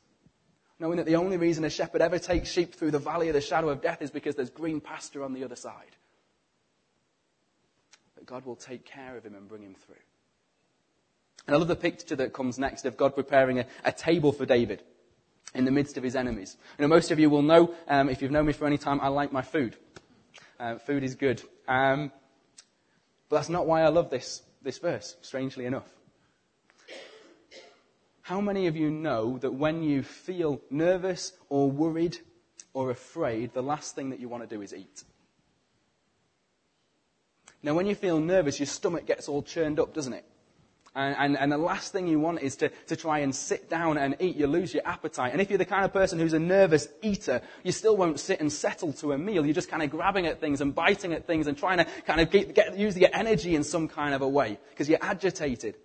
Knowing 0.79 0.97
that 0.97 1.07
the 1.07 1.15
only 1.15 1.37
reason 1.37 1.63
a 1.63 1.69
shepherd 1.69 2.01
ever 2.01 2.19
takes 2.19 2.51
sheep 2.51 2.75
through 2.75 2.91
the 2.91 2.99
valley 2.99 3.29
of 3.29 3.33
the 3.33 3.41
shadow 3.41 3.69
of 3.69 3.81
death 3.81 4.01
is 4.01 4.11
because 4.11 4.35
there's 4.35 4.51
green 4.51 4.79
pasture 4.79 5.23
on 5.23 5.33
the 5.33 5.43
other 5.43 5.55
side. 5.55 5.95
That 8.15 8.27
God 8.27 8.45
will 8.45 8.55
take 8.55 8.85
care 8.85 9.17
of 9.17 9.25
him 9.25 9.33
and 9.33 9.47
bring 9.47 9.63
him 9.63 9.75
through. 9.75 9.95
And 11.47 11.55
I 11.55 11.59
love 11.59 11.69
the 11.69 11.75
picture 11.77 12.15
that 12.17 12.33
comes 12.33 12.59
next 12.59 12.85
of 12.85 12.97
God 12.97 13.15
preparing 13.15 13.59
a, 13.59 13.65
a 13.85 13.91
table 13.91 14.33
for 14.33 14.45
David 14.45 14.83
in 15.55 15.63
the 15.63 15.71
midst 15.71 15.97
of 15.97 16.03
his 16.03 16.15
enemies. 16.15 16.57
You 16.77 16.83
know, 16.83 16.89
most 16.89 17.09
of 17.09 17.19
you 17.19 17.29
will 17.29 17.41
know, 17.41 17.73
um, 17.87 18.09
if 18.09 18.21
you've 18.21 18.31
known 18.31 18.45
me 18.45 18.53
for 18.53 18.67
any 18.67 18.77
time, 18.77 18.99
I 19.01 19.07
like 19.07 19.31
my 19.31 19.41
food. 19.41 19.77
Uh, 20.59 20.77
food 20.77 21.03
is 21.03 21.15
good. 21.15 21.41
Um, 21.67 22.11
but 23.29 23.37
that's 23.37 23.49
not 23.49 23.65
why 23.65 23.81
I 23.81 23.87
love 23.87 24.09
this, 24.09 24.41
this 24.61 24.77
verse, 24.77 25.15
strangely 25.21 25.65
enough. 25.65 25.87
How 28.23 28.41
many 28.41 28.67
of 28.67 28.75
you 28.75 28.89
know 28.89 29.37
that 29.37 29.53
when 29.53 29.83
you 29.83 30.03
feel 30.03 30.61
nervous 30.69 31.31
or 31.47 31.71
worried 31.71 32.17
or 32.73 32.91
afraid, 32.91 33.53
the 33.53 33.63
last 33.63 33.95
thing 33.95 34.09
that 34.09 34.19
you 34.19 34.27
want 34.27 34.47
to 34.47 34.53
do 34.53 34.61
is 34.61 34.73
eat? 34.73 35.05
Now, 37.63 37.73
when 37.73 37.85
you 37.85 37.95
feel 37.95 38.19
nervous, 38.19 38.59
your 38.59 38.67
stomach 38.67 39.05
gets 39.05 39.29
all 39.29 39.41
churned 39.41 39.79
up, 39.79 39.93
doesn't 39.93 40.11
it? 40.11 40.25
And, 40.97 41.15
and, 41.19 41.37
and, 41.37 41.51
the 41.51 41.59
last 41.59 41.91
thing 41.91 42.07
you 42.07 42.19
want 42.19 42.41
is 42.41 42.55
to, 42.55 42.69
to 42.87 42.95
try 42.95 43.19
and 43.19 43.33
sit 43.33 43.69
down 43.69 43.99
and 43.99 44.15
eat. 44.19 44.35
You 44.35 44.47
lose 44.47 44.73
your 44.73 44.81
appetite. 44.83 45.31
And 45.31 45.39
if 45.39 45.51
you're 45.51 45.59
the 45.59 45.65
kind 45.65 45.85
of 45.85 45.93
person 45.93 46.17
who's 46.17 46.33
a 46.33 46.39
nervous 46.39 46.87
eater, 47.03 47.43
you 47.63 47.71
still 47.71 47.95
won't 47.95 48.19
sit 48.19 48.39
and 48.39 48.51
settle 48.51 48.93
to 48.93 49.11
a 49.11 49.17
meal. 49.17 49.45
You're 49.45 49.53
just 49.53 49.69
kind 49.69 49.83
of 49.83 49.91
grabbing 49.91 50.25
at 50.25 50.41
things 50.41 50.59
and 50.59 50.73
biting 50.73 51.13
at 51.13 51.27
things 51.27 51.45
and 51.45 51.55
trying 51.55 51.77
to 51.77 51.85
kind 52.07 52.19
of 52.19 52.31
get, 52.31 52.55
get, 52.55 52.75
use 52.75 52.97
your 52.97 53.11
energy 53.13 53.53
in 53.53 53.63
some 53.63 53.87
kind 53.87 54.15
of 54.15 54.23
a 54.23 54.27
way 54.27 54.57
because 54.71 54.89
you're 54.89 54.97
agitated. 54.99 55.77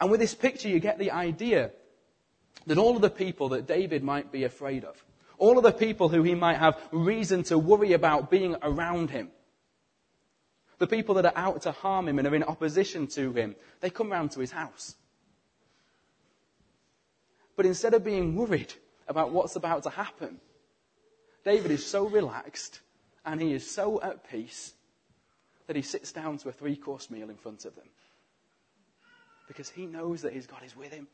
And 0.00 0.10
with 0.10 0.18
this 0.18 0.34
picture, 0.34 0.68
you 0.68 0.80
get 0.80 0.98
the 0.98 1.12
idea 1.12 1.70
that 2.66 2.76
all 2.76 2.96
of 2.96 3.02
the 3.02 3.10
people 3.10 3.50
that 3.50 3.68
David 3.68 4.02
might 4.02 4.32
be 4.32 4.42
afraid 4.42 4.82
of, 4.82 4.96
all 5.38 5.58
of 5.58 5.62
the 5.62 5.70
people 5.70 6.08
who 6.08 6.24
he 6.24 6.34
might 6.34 6.58
have 6.58 6.76
reason 6.90 7.44
to 7.44 7.56
worry 7.56 7.92
about 7.92 8.32
being 8.32 8.56
around 8.62 9.10
him, 9.10 9.30
the 10.78 10.86
people 10.86 11.14
that 11.16 11.26
are 11.26 11.32
out 11.36 11.62
to 11.62 11.72
harm 11.72 12.08
him 12.08 12.18
and 12.18 12.28
are 12.28 12.34
in 12.34 12.44
opposition 12.44 13.06
to 13.08 13.32
him, 13.32 13.56
they 13.80 13.90
come 13.90 14.10
round 14.10 14.30
to 14.32 14.40
his 14.40 14.52
house. 14.52 14.94
But 17.56 17.66
instead 17.66 17.94
of 17.94 18.04
being 18.04 18.36
worried 18.36 18.72
about 19.08 19.32
what's 19.32 19.56
about 19.56 19.82
to 19.82 19.90
happen, 19.90 20.40
David 21.44 21.72
is 21.72 21.84
so 21.84 22.06
relaxed 22.06 22.80
and 23.24 23.40
he 23.40 23.52
is 23.52 23.68
so 23.68 24.00
at 24.00 24.30
peace 24.30 24.74
that 25.66 25.76
he 25.76 25.82
sits 25.82 26.12
down 26.12 26.38
to 26.38 26.48
a 26.48 26.52
three 26.52 26.76
course 26.76 27.10
meal 27.10 27.28
in 27.30 27.36
front 27.36 27.64
of 27.64 27.74
them. 27.74 27.88
Because 29.48 29.68
he 29.68 29.86
knows 29.86 30.22
that 30.22 30.32
his 30.32 30.46
God 30.46 30.62
is 30.64 30.76
with 30.76 30.92
him. 30.92 31.08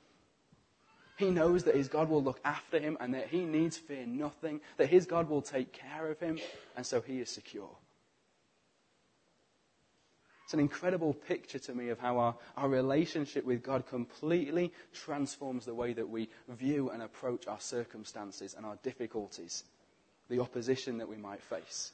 He 1.17 1.31
knows 1.31 1.65
that 1.65 1.77
his 1.77 1.89
God 1.89 2.09
will 2.09 2.23
look 2.23 2.41
after 2.45 2.79
him 2.79 2.97
and 3.01 3.15
that 3.15 3.29
he 3.29 3.45
needs 3.45 3.77
fear 3.77 4.05
nothing, 4.05 4.61
that 4.77 4.89
his 4.89 5.07
God 5.07 5.29
will 5.29 5.43
take 5.43 5.73
care 5.73 6.11
of 6.11 6.19
him, 6.19 6.39
and 6.77 6.85
so 6.85 7.01
he 7.01 7.21
is 7.21 7.31
secure. 7.31 7.71
It's 10.55 10.61
an 10.61 10.71
incredible 10.71 11.15
picture 11.15 11.59
to 11.59 11.75
me 11.75 11.89
of 11.89 11.99
how 11.99 12.17
our, 12.17 12.37
our 12.57 12.69
relationship 12.69 13.45
with 13.45 13.61
God 13.65 13.89
completely 13.89 14.73
transforms 14.93 15.65
the 15.65 15.75
way 15.75 15.93
that 15.95 16.09
we 16.09 16.29
view 16.49 16.91
and 16.91 17.03
approach 17.03 17.49
our 17.49 17.59
circumstances 17.59 18.55
and 18.57 18.65
our 18.65 18.79
difficulties, 18.85 19.65
the 20.29 20.39
opposition 20.39 20.99
that 20.99 21.09
we 21.09 21.17
might 21.17 21.43
face. 21.43 21.91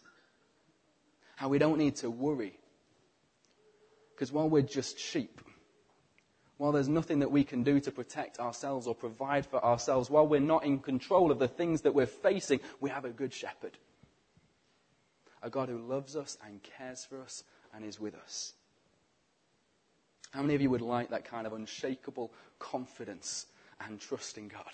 How 1.37 1.49
we 1.49 1.57
don't 1.59 1.79
need 1.79 1.97
to 1.97 2.11
worry. 2.11 2.53
Because 4.15 4.31
while 4.31 4.51
we're 4.51 4.61
just 4.61 4.99
sheep, 4.99 5.41
while 6.59 6.73
there's 6.73 6.87
nothing 6.87 7.21
that 7.21 7.31
we 7.31 7.45
can 7.45 7.63
do 7.63 7.81
to 7.81 7.91
protect 7.91 8.41
ourselves 8.41 8.87
or 8.87 8.95
provide 8.95 9.47
for 9.47 9.65
ourselves, 9.65 10.11
while 10.11 10.29
we're 10.29 10.39
not 10.39 10.67
in 10.67 10.81
control 10.81 11.31
of 11.31 11.39
the 11.39 11.49
things 11.49 11.81
that 11.81 11.95
we're 11.95 12.05
facing, 12.05 12.61
we 12.79 12.91
have 12.91 13.07
a 13.07 13.09
good 13.09 13.33
shepherd. 13.33 13.79
A 15.43 15.49
God 15.49 15.71
who 15.71 15.79
loves 15.79 16.15
us 16.15 16.37
and 16.47 16.63
cares 16.63 17.07
for 17.07 17.23
us 17.23 17.43
and 17.75 17.85
is 17.85 18.01
with 18.01 18.15
us. 18.15 18.53
How 20.33 20.43
many 20.43 20.55
of 20.55 20.61
you 20.61 20.71
would 20.71 20.81
like 20.81 21.11
that 21.11 21.25
kind 21.25 21.47
of 21.47 21.53
unshakable 21.53 22.33
confidence 22.59 23.47
and 23.81 24.01
trust 24.01 24.39
in 24.39 24.49
God? 24.49 24.71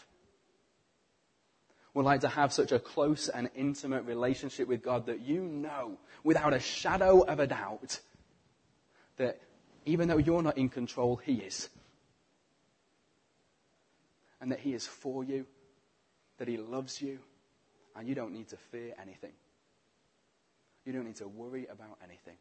Would 1.95 2.05
like 2.05 2.21
to 2.21 2.29
have 2.29 2.53
such 2.53 2.73
a 2.73 2.79
close 2.79 3.31
and 3.31 3.49
intimate 3.55 4.05
relationship 4.05 4.69
with 4.69 4.83
God 4.83 5.07
that 5.07 5.21
you 5.21 5.41
know 5.41 5.97
without 6.25 6.53
a 6.53 6.61
shadow 6.61 7.23
of 7.23 7.41
a 7.41 7.47
doubt 7.47 8.01
that 9.17 9.41
even 9.87 10.09
though 10.09 10.19
you're 10.19 10.43
not 10.43 10.59
in 10.59 10.69
control, 10.69 11.17
He 11.17 11.37
is. 11.37 11.71
And 14.43 14.53
that 14.53 14.61
He 14.61 14.75
is 14.75 14.87
for 14.87 15.25
you, 15.25 15.47
that 16.37 16.49
He 16.49 16.59
loves 16.59 17.01
you, 17.01 17.19
and 17.97 18.07
you 18.07 18.15
don't 18.15 18.33
need 18.33 18.49
to 18.49 18.57
fear 18.57 18.93
anything. 19.01 19.33
You 20.85 20.93
don't 20.93 21.07
need 21.07 21.17
to 21.17 21.29
worry 21.29 21.67
about 21.71 21.99
anything. 22.05 22.37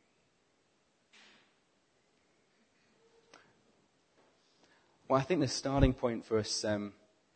Well, 5.08 5.20
I 5.20 5.24
think 5.24 5.40
the 5.40 5.48
starting 5.48 5.94
point 5.94 6.26
for 6.26 6.40
us 6.40 6.66
um, 6.66 6.94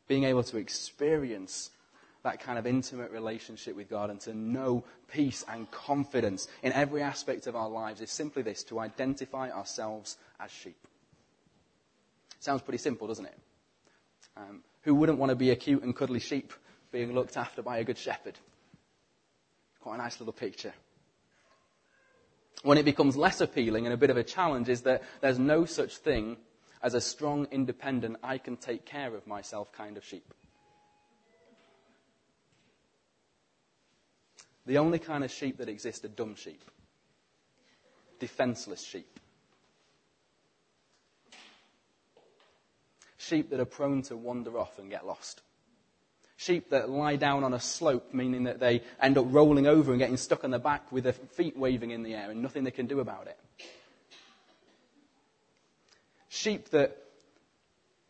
being 0.08 0.24
able 0.24 0.44
to 0.44 0.58
experience 0.58 1.70
that 2.24 2.40
kind 2.40 2.58
of 2.58 2.66
intimate 2.66 3.12
relationship 3.12 3.76
with 3.76 3.90
God 3.90 4.10
and 4.10 4.20
to 4.22 4.34
know 4.34 4.84
peace 5.12 5.46
and 5.48 5.70
confidence 5.70 6.48
in 6.64 6.74
every 6.74 7.02
aspect 7.02 7.48
of 7.48 7.56
our 7.56 7.70
lives 7.70 8.02
is 8.02 8.10
simply 8.10 8.42
this 8.42 8.64
to 8.64 8.80
identify 8.80 9.52
ourselves 9.52 10.18
as 10.40 10.52
sheep. 10.52 10.78
Sounds 12.40 12.62
pretty 12.62 12.80
simple, 12.80 13.08
doesn't 13.08 13.26
it? 13.26 13.38
Um, 14.36 14.64
who 14.82 14.96
wouldn't 14.96 15.20
want 15.20 15.30
to 15.30 15.36
be 15.36 15.52
a 15.52 15.56
cute 15.56 15.84
and 15.84 15.96
cuddly 15.96 16.20
sheep 16.20 16.54
being 16.92 17.14
looked 17.14 17.38
after 17.38 17.62
by 17.62 17.78
a 17.78 17.84
good 17.84 17.98
shepherd? 17.98 18.38
Quite 19.80 19.96
a 19.96 19.98
nice 20.00 20.20
little 20.20 20.34
picture. 20.34 20.74
When 22.64 22.78
it 22.78 22.84
becomes 22.84 23.16
less 23.16 23.42
appealing 23.42 23.86
and 23.86 23.94
a 23.94 23.98
bit 23.98 24.10
of 24.10 24.18
a 24.18 24.24
challenge 24.24 24.70
is 24.70 24.82
that 24.82 25.04
there's 25.22 25.40
no 25.40 25.66
such 25.66 25.98
thing 25.98 26.38
as 26.82 26.94
a 26.94 27.02
strong, 27.02 27.48
independent, 27.52 28.18
I 28.24 28.38
can 28.38 28.56
take 28.58 28.86
care 28.86 29.14
of 29.14 29.28
myself 29.28 29.72
kind 29.72 29.98
of 29.98 30.06
sheep. 30.06 30.34
The 34.66 34.78
only 34.78 35.00
kind 35.00 35.24
of 35.24 35.32
sheep 35.32 35.58
that 35.58 35.68
exist 35.68 36.06
are 36.06 36.10
dumb 36.10 36.36
sheep, 36.36 36.64
defenseless 38.20 38.84
sheep. 38.84 39.20
Sheep 43.18 43.50
that 43.50 43.60
are 43.60 43.66
prone 43.66 44.02
to 44.04 44.16
wander 44.16 44.58
off 44.58 44.80
and 44.80 44.90
get 44.90 45.06
lost. 45.06 45.42
Sheep 46.38 46.70
that 46.70 46.90
lie 46.90 47.18
down 47.18 47.44
on 47.44 47.54
a 47.54 47.60
slope, 47.60 48.14
meaning 48.14 48.44
that 48.44 48.60
they 48.60 48.82
end 49.02 49.18
up 49.18 49.26
rolling 49.28 49.68
over 49.68 49.92
and 49.92 50.00
getting 50.00 50.16
stuck 50.16 50.46
on 50.46 50.52
the 50.52 50.60
back 50.60 50.90
with 50.92 51.04
their 51.04 51.14
feet 51.14 51.58
waving 51.58 51.92
in 51.92 52.04
the 52.04 52.14
air 52.14 52.32
and 52.32 52.42
nothing 52.42 52.64
they 52.64 52.72
can 52.72 52.88
do 52.88 53.02
about 53.02 53.28
it 53.28 53.38
sheep 56.30 56.70
that 56.70 56.98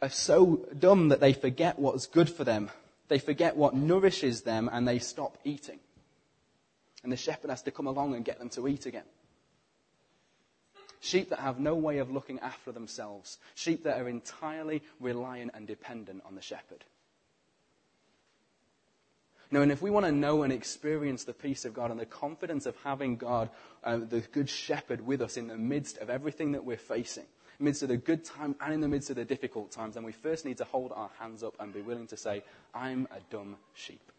are 0.01 0.09
so 0.09 0.67
dumb 0.77 1.09
that 1.09 1.19
they 1.19 1.33
forget 1.33 1.79
what's 1.79 2.05
good 2.05 2.29
for 2.29 2.43
them. 2.43 2.69
They 3.07 3.19
forget 3.19 3.57
what 3.57 3.73
nourishes 3.73 4.41
them 4.41 4.69
and 4.71 4.87
they 4.87 4.99
stop 4.99 5.37
eating. 5.43 5.79
And 7.03 7.11
the 7.11 7.17
shepherd 7.17 7.49
has 7.49 7.63
to 7.63 7.71
come 7.71 7.87
along 7.87 8.15
and 8.15 8.23
get 8.23 8.39
them 8.39 8.49
to 8.49 8.67
eat 8.67 8.85
again. 8.85 9.03
Sheep 11.01 11.29
that 11.29 11.39
have 11.39 11.59
no 11.59 11.75
way 11.75 11.99
of 11.99 12.11
looking 12.11 12.39
after 12.39 12.71
themselves. 12.71 13.37
Sheep 13.55 13.83
that 13.83 13.99
are 13.99 14.09
entirely 14.09 14.83
reliant 14.99 15.51
and 15.53 15.65
dependent 15.65 16.23
on 16.25 16.35
the 16.35 16.41
shepherd. 16.41 16.83
Now, 19.51 19.61
and 19.61 19.71
if 19.71 19.81
we 19.81 19.89
want 19.89 20.05
to 20.05 20.11
know 20.11 20.43
and 20.43 20.53
experience 20.53 21.23
the 21.23 21.33
peace 21.33 21.65
of 21.65 21.73
God 21.73 21.89
and 21.89 21.99
the 21.99 22.05
confidence 22.05 22.65
of 22.65 22.75
having 22.83 23.15
God, 23.15 23.49
uh, 23.83 23.97
the 23.97 24.19
good 24.19 24.49
shepherd, 24.49 25.05
with 25.05 25.21
us 25.21 25.37
in 25.37 25.47
the 25.47 25.57
midst 25.57 25.97
of 25.97 26.09
everything 26.09 26.51
that 26.51 26.65
we're 26.65 26.77
facing, 26.77 27.25
midst 27.59 27.83
of 27.83 27.89
the 27.89 27.97
good 27.97 28.23
time 28.23 28.55
and 28.61 28.73
in 28.73 28.81
the 28.81 28.87
midst 28.87 29.09
of 29.09 29.17
the 29.17 29.25
difficult 29.25 29.71
times, 29.71 29.95
then 29.95 30.03
we 30.03 30.11
first 30.11 30.45
need 30.45 30.57
to 30.57 30.63
hold 30.63 30.91
our 30.93 31.09
hands 31.19 31.43
up 31.43 31.55
and 31.59 31.73
be 31.73 31.81
willing 31.81 32.07
to 32.07 32.17
say, 32.17 32.43
I'm 32.73 33.07
a 33.11 33.19
dumb 33.29 33.57
sheep. 33.73 34.11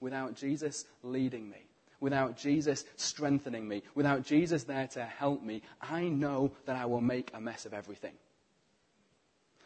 Without 0.00 0.34
Jesus 0.34 0.86
leading 1.02 1.48
me, 1.48 1.58
without 2.00 2.36
Jesus 2.36 2.84
strengthening 2.96 3.66
me, 3.66 3.82
without 3.94 4.24
Jesus 4.24 4.64
there 4.64 4.88
to 4.88 5.04
help 5.04 5.42
me, 5.42 5.62
I 5.80 6.04
know 6.04 6.52
that 6.66 6.76
I 6.76 6.86
will 6.86 7.00
make 7.00 7.30
a 7.34 7.40
mess 7.40 7.66
of 7.66 7.72
everything. 7.72 8.14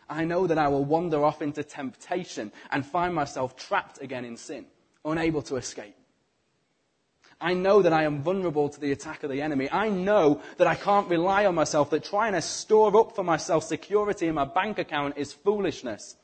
I 0.08 0.24
know 0.24 0.46
that 0.46 0.58
I 0.58 0.68
will 0.68 0.84
wander 0.84 1.24
off 1.24 1.42
into 1.42 1.64
temptation 1.64 2.52
and 2.70 2.86
find 2.86 3.14
myself 3.14 3.56
trapped 3.56 4.00
again 4.00 4.24
in 4.24 4.36
sin, 4.36 4.66
unable 5.04 5.42
to 5.42 5.56
escape. 5.56 5.95
I 7.40 7.52
know 7.52 7.82
that 7.82 7.92
I 7.92 8.04
am 8.04 8.22
vulnerable 8.22 8.68
to 8.70 8.80
the 8.80 8.92
attack 8.92 9.22
of 9.22 9.30
the 9.30 9.42
enemy. 9.42 9.68
I 9.70 9.90
know 9.90 10.40
that 10.56 10.66
I 10.66 10.74
can't 10.74 11.08
rely 11.08 11.44
on 11.44 11.54
myself, 11.54 11.90
that 11.90 12.04
trying 12.04 12.32
to 12.32 12.40
store 12.40 12.96
up 12.96 13.14
for 13.14 13.22
myself 13.22 13.64
security 13.64 14.26
in 14.26 14.34
my 14.34 14.46
bank 14.46 14.78
account 14.78 15.18
is 15.18 15.34
foolishness. 15.34 16.16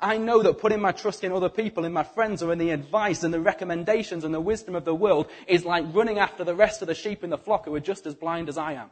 I 0.00 0.16
know 0.16 0.42
that 0.42 0.58
putting 0.58 0.80
my 0.80 0.92
trust 0.92 1.22
in 1.24 1.32
other 1.32 1.50
people, 1.50 1.84
in 1.84 1.92
my 1.92 2.02
friends, 2.02 2.42
or 2.42 2.52
in 2.52 2.58
the 2.58 2.70
advice 2.70 3.22
and 3.22 3.32
the 3.32 3.40
recommendations 3.40 4.24
and 4.24 4.34
the 4.34 4.40
wisdom 4.40 4.74
of 4.74 4.84
the 4.84 4.94
world 4.94 5.28
is 5.46 5.64
like 5.64 5.84
running 5.94 6.18
after 6.18 6.42
the 6.42 6.54
rest 6.54 6.80
of 6.82 6.88
the 6.88 6.94
sheep 6.94 7.22
in 7.22 7.30
the 7.30 7.38
flock 7.38 7.66
who 7.66 7.74
are 7.74 7.80
just 7.80 8.06
as 8.06 8.14
blind 8.14 8.48
as 8.48 8.58
I 8.58 8.72
am. 8.72 8.90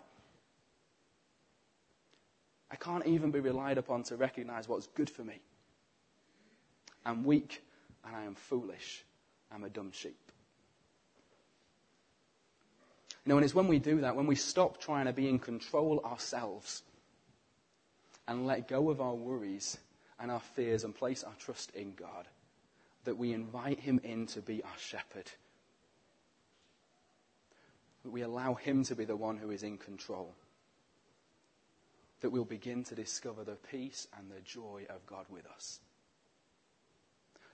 I 2.71 2.77
can't 2.77 3.07
even 3.07 3.31
be 3.31 3.40
relied 3.40 3.79
upon 3.79 4.03
to 4.05 4.16
recognize 4.16 4.68
what's 4.68 4.87
good 4.88 5.09
for 5.09 5.25
me. 5.25 5.40
I'm 7.05 7.25
weak 7.25 7.62
and 8.05 8.14
I 8.14 8.25
am 8.25 8.35
foolish. 8.35 9.03
I'm 9.51 9.64
a 9.64 9.71
dumb 9.71 9.90
sheep. 9.92 10.28
Know, 13.29 13.37
and 13.37 13.45
it's 13.45 13.55
when 13.55 13.69
we 13.69 13.79
do 13.79 14.01
that, 14.01 14.17
when 14.17 14.27
we 14.27 14.37
stop 14.37 14.81
trying 14.81 15.05
to 15.05 15.12
be 15.12 15.29
in 15.29 15.38
control 15.38 16.01
ourselves 16.03 16.83
and 18.27 18.47
let 18.47 18.69
go 18.69 18.88
of 18.88 19.03
our 19.03 19.14
worries 19.14 19.77
and 20.19 20.31
our 20.31 20.41
fears 20.41 20.83
and 20.83 20.95
place 20.95 21.23
our 21.23 21.35
trust 21.38 21.71
in 21.75 21.93
God, 21.93 22.27
that 23.05 23.19
we 23.19 23.35
invite 23.35 23.81
Him 23.81 24.01
in 24.03 24.29
to 24.29 24.41
be 24.41 24.62
our 24.62 24.79
shepherd. 24.79 25.31
That 28.03 28.12
we 28.12 28.23
allow 28.23 28.55
Him 28.55 28.83
to 28.85 28.97
be 28.97 29.05
the 29.05 29.14
one 29.14 29.37
who 29.37 29.51
is 29.51 29.62
in 29.62 29.77
control. 29.77 30.35
That 32.23 32.31
we'll 32.31 32.47
begin 32.47 32.83
to 32.85 32.95
discover 32.95 33.45
the 33.45 33.59
peace 33.71 34.09
and 34.17 34.31
the 34.31 34.41
joy 34.41 34.87
of 34.88 35.05
God 35.05 35.27
with 35.29 35.45
us. 35.55 35.81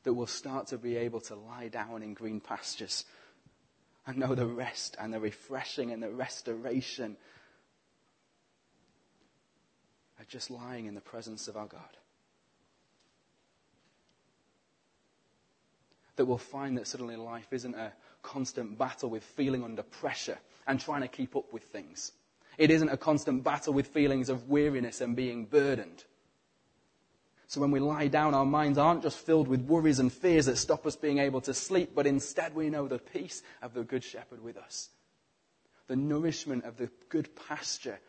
That 0.04 0.14
we'll 0.14 0.28
start 0.28 0.68
to 0.68 0.78
be 0.78 0.98
able 0.98 1.22
to 1.22 1.34
lie 1.34 1.66
down 1.66 2.04
in 2.04 2.14
green 2.14 2.38
pastures 2.38 3.04
and 4.06 4.18
know 4.18 4.34
the 4.34 4.46
rest 4.46 4.96
and 5.00 5.12
the 5.12 5.20
refreshing 5.20 5.90
and 5.90 6.02
the 6.02 6.10
restoration 6.10 7.16
are 10.18 10.24
just 10.26 10.50
lying 10.50 10.86
in 10.86 10.94
the 10.94 11.00
presence 11.00 11.48
of 11.48 11.56
our 11.56 11.66
God. 11.66 11.96
that 16.16 16.26
we'll 16.26 16.38
find 16.38 16.76
that 16.76 16.86
suddenly 16.86 17.16
life 17.16 17.52
isn't 17.52 17.74
a 17.74 17.92
constant 18.22 18.78
battle 18.78 19.10
with 19.10 19.22
feeling 19.22 19.64
under 19.64 19.82
pressure 19.82 20.38
and 20.66 20.80
trying 20.80 21.02
to 21.02 21.08
keep 21.08 21.36
up 21.36 21.52
with 21.52 21.62
things. 21.64 22.12
It 22.56 22.70
isn't 22.70 22.88
a 22.88 22.96
constant 22.96 23.42
battle 23.42 23.74
with 23.74 23.88
feelings 23.88 24.28
of 24.28 24.48
weariness 24.48 25.00
and 25.00 25.16
being 25.16 25.44
burdened. 25.46 26.04
So 27.54 27.60
when 27.60 27.70
we 27.70 27.78
lie 27.78 28.08
down, 28.08 28.34
our 28.34 28.44
minds 28.44 28.78
aren't 28.78 29.04
just 29.04 29.16
filled 29.16 29.46
with 29.46 29.60
worries 29.60 30.00
and 30.00 30.12
fears 30.12 30.46
that 30.46 30.56
stop 30.56 30.84
us 30.86 30.96
being 30.96 31.18
able 31.18 31.40
to 31.42 31.54
sleep, 31.54 31.92
but 31.94 32.04
instead 32.04 32.52
we 32.52 32.68
know 32.68 32.88
the 32.88 32.98
peace 32.98 33.44
of 33.62 33.74
the 33.74 33.84
Good 33.84 34.02
Shepherd 34.02 34.42
with 34.42 34.56
us. 34.56 34.88
The 35.86 35.94
nourishment 35.94 36.64
of 36.64 36.76
the 36.78 36.90
good 37.10 37.28
pasture 37.46 38.00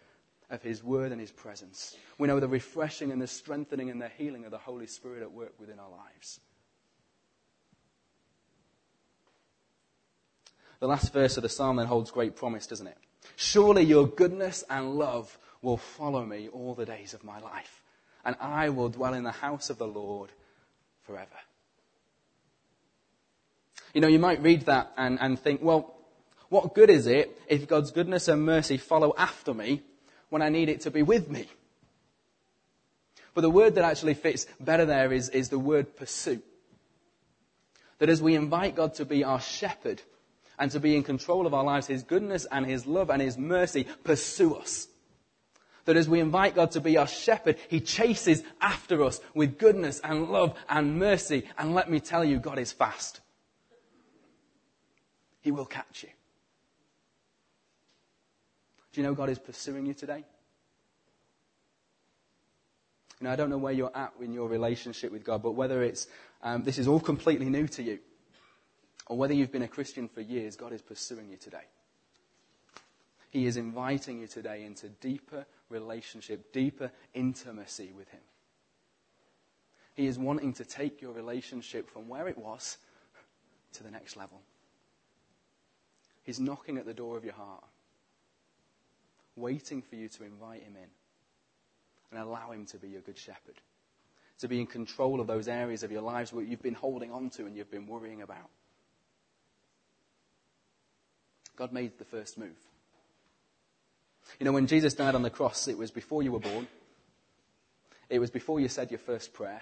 of 0.50 0.64
His 0.64 0.84
Word 0.84 1.12
and 1.12 1.22
His 1.22 1.30
presence. 1.30 1.96
We 2.18 2.28
know 2.28 2.40
the 2.40 2.48
refreshing 2.48 3.12
and 3.12 3.22
the 3.22 3.28
strengthening 3.28 3.92
and 3.92 4.02
the 4.02 4.10
healing 4.18 4.46
of 4.46 4.52
the 4.52 4.58
Holy 4.58 4.88
Spirit 4.88 5.22
at 5.22 5.32
work 5.32 5.54
within 5.60 5.78
our 5.78 5.92
lives. 5.92 6.40
The 10.80 10.88
last 10.88 11.14
verse 11.14 11.38
of 11.38 11.44
the 11.44 11.50
psalm 11.50 11.76
then 11.76 11.86
holds 11.86 12.10
great 12.10 12.36
promise, 12.36 12.66
doesn't 12.66 12.88
it? 12.88 12.98
Surely 13.36 13.84
your 13.84 14.08
goodness 14.08 14.64
and 14.72 14.96
love 14.96 15.38
will 15.62 15.78
follow 15.78 16.26
me 16.26 16.50
all 16.52 16.74
the 16.74 16.88
days 16.88 17.14
of 17.14 17.24
my 17.24 17.40
life, 17.40 17.84
and 18.26 18.36
I 18.40 18.70
will 18.70 18.90
dwell 18.90 19.14
in 19.14 19.24
the 19.24 19.32
house 19.32 19.70
of 19.70 19.78
the 19.78 19.88
Lord 19.88 20.32
forever. 21.04 21.30
You 23.94 24.02
know, 24.02 24.08
you 24.08 24.20
might 24.20 24.42
read 24.42 24.64
that 24.64 24.92
and, 24.98 25.18
and 25.22 25.40
think, 25.40 25.62
well, 25.62 25.96
what 26.50 26.76
good 26.76 26.90
is 26.90 27.08
it 27.08 27.40
if 27.48 27.68
God's 27.68 27.92
goodness 27.92 28.28
and 28.28 28.44
mercy 28.44 28.78
follow 28.78 29.14
after 29.18 29.54
me 29.54 29.82
when 30.30 30.42
I 30.42 30.50
need 30.50 30.70
it 30.70 30.82
to 30.82 30.92
be 30.92 31.02
with 31.02 31.30
me? 31.30 31.48
But 33.34 33.42
the 33.42 33.50
word 33.50 33.76
that 33.76 33.86
actually 33.86 34.14
fits 34.16 34.48
better 34.60 34.86
there 34.86 35.14
is, 35.14 35.30
is 35.30 35.50
the 35.50 35.60
word 35.60 35.96
pursue. 35.96 36.42
That 38.00 38.10
as 38.10 38.22
we 38.22 38.36
invite 38.36 38.76
God 38.76 38.96
to 38.96 39.06
be 39.06 39.24
our 39.24 39.40
shepherd, 39.40 40.02
and 40.58 40.72
to 40.72 40.80
be 40.80 40.96
in 40.96 41.04
control 41.04 41.46
of 41.46 41.54
our 41.54 41.64
lives, 41.64 41.88
His 41.88 42.04
goodness 42.04 42.46
and 42.52 42.66
His 42.66 42.86
love 42.86 43.10
and 43.10 43.22
His 43.22 43.38
mercy 43.38 43.86
pursue 44.04 44.56
us. 44.56 44.88
That 45.86 45.98
as 45.98 46.10
we 46.10 46.20
invite 46.20 46.56
God 46.56 46.72
to 46.72 46.82
be 46.82 46.98
our 46.98 47.08
shepherd, 47.08 47.58
He 47.70 47.80
chases 47.80 48.44
after 48.60 49.04
us 49.04 49.22
with 49.34 49.58
goodness 49.58 50.02
and 50.04 50.30
love 50.30 50.58
and 50.68 51.00
mercy. 51.00 51.46
And 51.58 51.74
let 51.74 51.90
me 51.90 52.00
tell 52.00 52.26
you, 52.26 52.40
God 52.40 52.60
is 52.60 52.72
fast. 52.72 53.22
He 55.42 55.52
will 55.52 55.66
catch 55.66 56.04
you. 56.04 56.10
Do 58.94 59.02
you 59.02 59.08
know 59.08 59.14
God 59.14 59.30
is 59.30 59.38
pursuing 59.38 59.86
you 59.86 59.94
today? 59.94 60.24
You 63.20 63.26
know, 63.26 63.32
I 63.32 63.36
don't 63.36 63.50
know 63.50 63.58
where 63.58 63.74
you're 63.74 63.96
at 63.96 64.14
in 64.22 64.34
your 64.34 64.50
relationship 64.50 65.12
with 65.12 65.24
God, 65.24 65.44
but 65.44 65.52
whether 65.52 65.84
it's 65.84 66.08
um, 66.42 66.64
this 66.64 66.78
is 66.78 66.88
all 66.88 67.00
completely 67.00 67.50
new 67.50 67.68
to 67.68 67.84
you, 67.84 68.00
or 69.08 69.18
whether 69.18 69.34
you've 69.34 69.52
been 69.52 69.62
a 69.62 69.68
Christian 69.68 70.08
for 70.08 70.22
years, 70.22 70.56
God 70.56 70.74
is 70.74 70.82
pursuing 70.82 71.30
you 71.30 71.38
today. 71.38 71.64
He 73.36 73.48
is 73.48 73.58
inviting 73.58 74.22
you 74.22 74.28
today 74.28 74.64
into 74.64 74.88
deeper 74.88 75.46
relationship, 75.68 76.54
deeper 76.54 76.90
intimacy 77.14 77.92
with 77.94 78.08
Him. 78.08 78.22
He 79.94 80.08
is 80.08 80.18
wanting 80.18 80.54
to 80.54 80.64
take 80.64 81.02
your 81.02 81.12
relationship 81.12 81.90
from 81.90 82.08
where 82.08 82.30
it 82.30 82.38
was 82.38 82.78
to 83.74 83.84
the 83.84 83.92
next 83.92 84.16
level. 84.16 84.40
He's 86.24 86.40
knocking 86.40 86.78
at 86.78 86.86
the 86.86 86.94
door 86.94 87.18
of 87.18 87.26
your 87.26 87.34
heart, 87.34 87.66
waiting 89.36 89.82
for 89.82 89.98
you 89.98 90.08
to 90.08 90.24
invite 90.24 90.64
Him 90.64 90.78
in 90.78 90.90
and 92.12 92.26
allow 92.26 92.52
Him 92.52 92.66
to 92.68 92.78
be 92.78 92.88
your 92.88 93.02
good 93.02 93.18
shepherd, 93.18 93.60
to 94.40 94.48
be 94.48 94.62
in 94.62 94.66
control 94.66 95.20
of 95.20 95.28
those 95.28 95.50
areas 95.50 95.84
of 95.84 95.92
your 95.92 96.04
lives 96.04 96.32
where 96.32 96.46
you've 96.46 96.64
been 96.64 96.74
holding 96.74 97.12
on 97.12 97.30
to 97.32 97.46
and 97.46 97.58
you've 97.58 97.70
been 97.70 97.86
worrying 97.86 98.22
about. 98.22 98.50
God 101.58 101.74
made 101.74 101.98
the 101.98 102.06
first 102.06 102.38
move. 102.38 102.56
You 104.40 104.46
know, 104.46 104.52
when 104.52 104.68
Jesus 104.68 104.94
died 104.94 105.16
on 105.16 105.22
the 105.22 105.30
cross, 105.30 105.68
it 105.68 105.78
was 105.78 105.92
before 105.92 106.24
you 106.24 106.32
were 106.32 106.40
born. 106.40 106.68
It 108.10 108.20
was 108.20 108.32
before 108.32 108.60
you 108.60 108.68
said 108.68 108.92
your 108.92 109.00
first 109.00 109.34
prayer. 109.34 109.62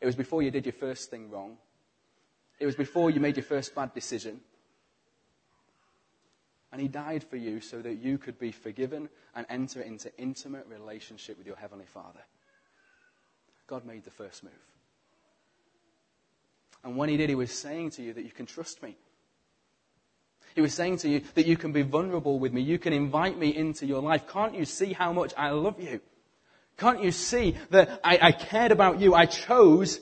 It 0.00 0.06
was 0.06 0.16
before 0.16 0.42
you 0.42 0.50
did 0.50 0.66
your 0.66 0.72
first 0.72 1.10
thing 1.10 1.30
wrong. 1.30 1.56
It 2.58 2.66
was 2.66 2.76
before 2.76 3.10
you 3.10 3.20
made 3.20 3.36
your 3.36 3.44
first 3.44 3.74
bad 3.74 3.94
decision. 3.94 4.40
And 6.72 6.80
he 6.80 6.88
died 6.88 7.22
for 7.22 7.36
you 7.36 7.60
so 7.60 7.80
that 7.82 7.94
you 7.94 8.18
could 8.18 8.38
be 8.38 8.50
forgiven 8.50 9.08
and 9.34 9.46
enter 9.48 9.80
into 9.80 10.10
intimate 10.18 10.66
relationship 10.68 11.38
with 11.38 11.46
your 11.46 11.56
Heavenly 11.56 11.86
Father. 11.86 12.20
God 13.66 13.84
made 13.84 14.04
the 14.04 14.10
first 14.10 14.42
move. 14.42 14.52
And 16.82 16.96
when 16.96 17.08
he 17.08 17.16
did, 17.16 17.28
he 17.28 17.34
was 17.34 17.50
saying 17.50 17.90
to 17.90 18.02
you 18.02 18.12
that 18.12 18.24
you 18.24 18.30
can 18.30 18.46
trust 18.46 18.82
me. 18.82 18.96
He 20.54 20.60
was 20.60 20.72
saying 20.72 20.98
to 20.98 21.08
you 21.08 21.22
that 21.34 21.46
you 21.46 21.56
can 21.56 21.72
be 21.72 21.82
vulnerable 21.82 22.38
with 22.38 22.52
me. 22.52 22.62
You 22.62 22.78
can 22.78 22.92
invite 22.92 23.36
me 23.36 23.54
into 23.54 23.86
your 23.86 24.00
life. 24.00 24.28
Can't 24.28 24.54
you 24.54 24.64
see 24.64 24.92
how 24.92 25.12
much 25.12 25.34
I 25.36 25.50
love 25.50 25.80
you? 25.80 26.00
Can't 26.76 27.02
you 27.02 27.10
see 27.10 27.56
that 27.70 28.00
I, 28.04 28.18
I 28.22 28.32
cared 28.32 28.70
about 28.70 29.00
you? 29.00 29.14
I 29.14 29.26
chose 29.26 30.00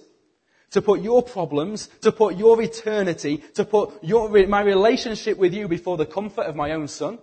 to 0.73 0.83
put 0.83 1.01
your 1.01 1.23
problems, 1.23 1.89
to 2.03 2.13
put 2.13 2.37
your 2.37 2.61
eternity, 2.61 3.39
to 3.55 3.65
put 3.65 4.03
your, 4.03 4.47
my 4.47 4.63
relationship 4.63 5.39
with 5.39 5.55
you 5.55 5.69
before 5.69 5.97
the 5.97 6.07
comfort 6.07 6.43
of 6.43 6.57
my 6.57 6.73
own 6.73 6.89
son. 6.89 7.19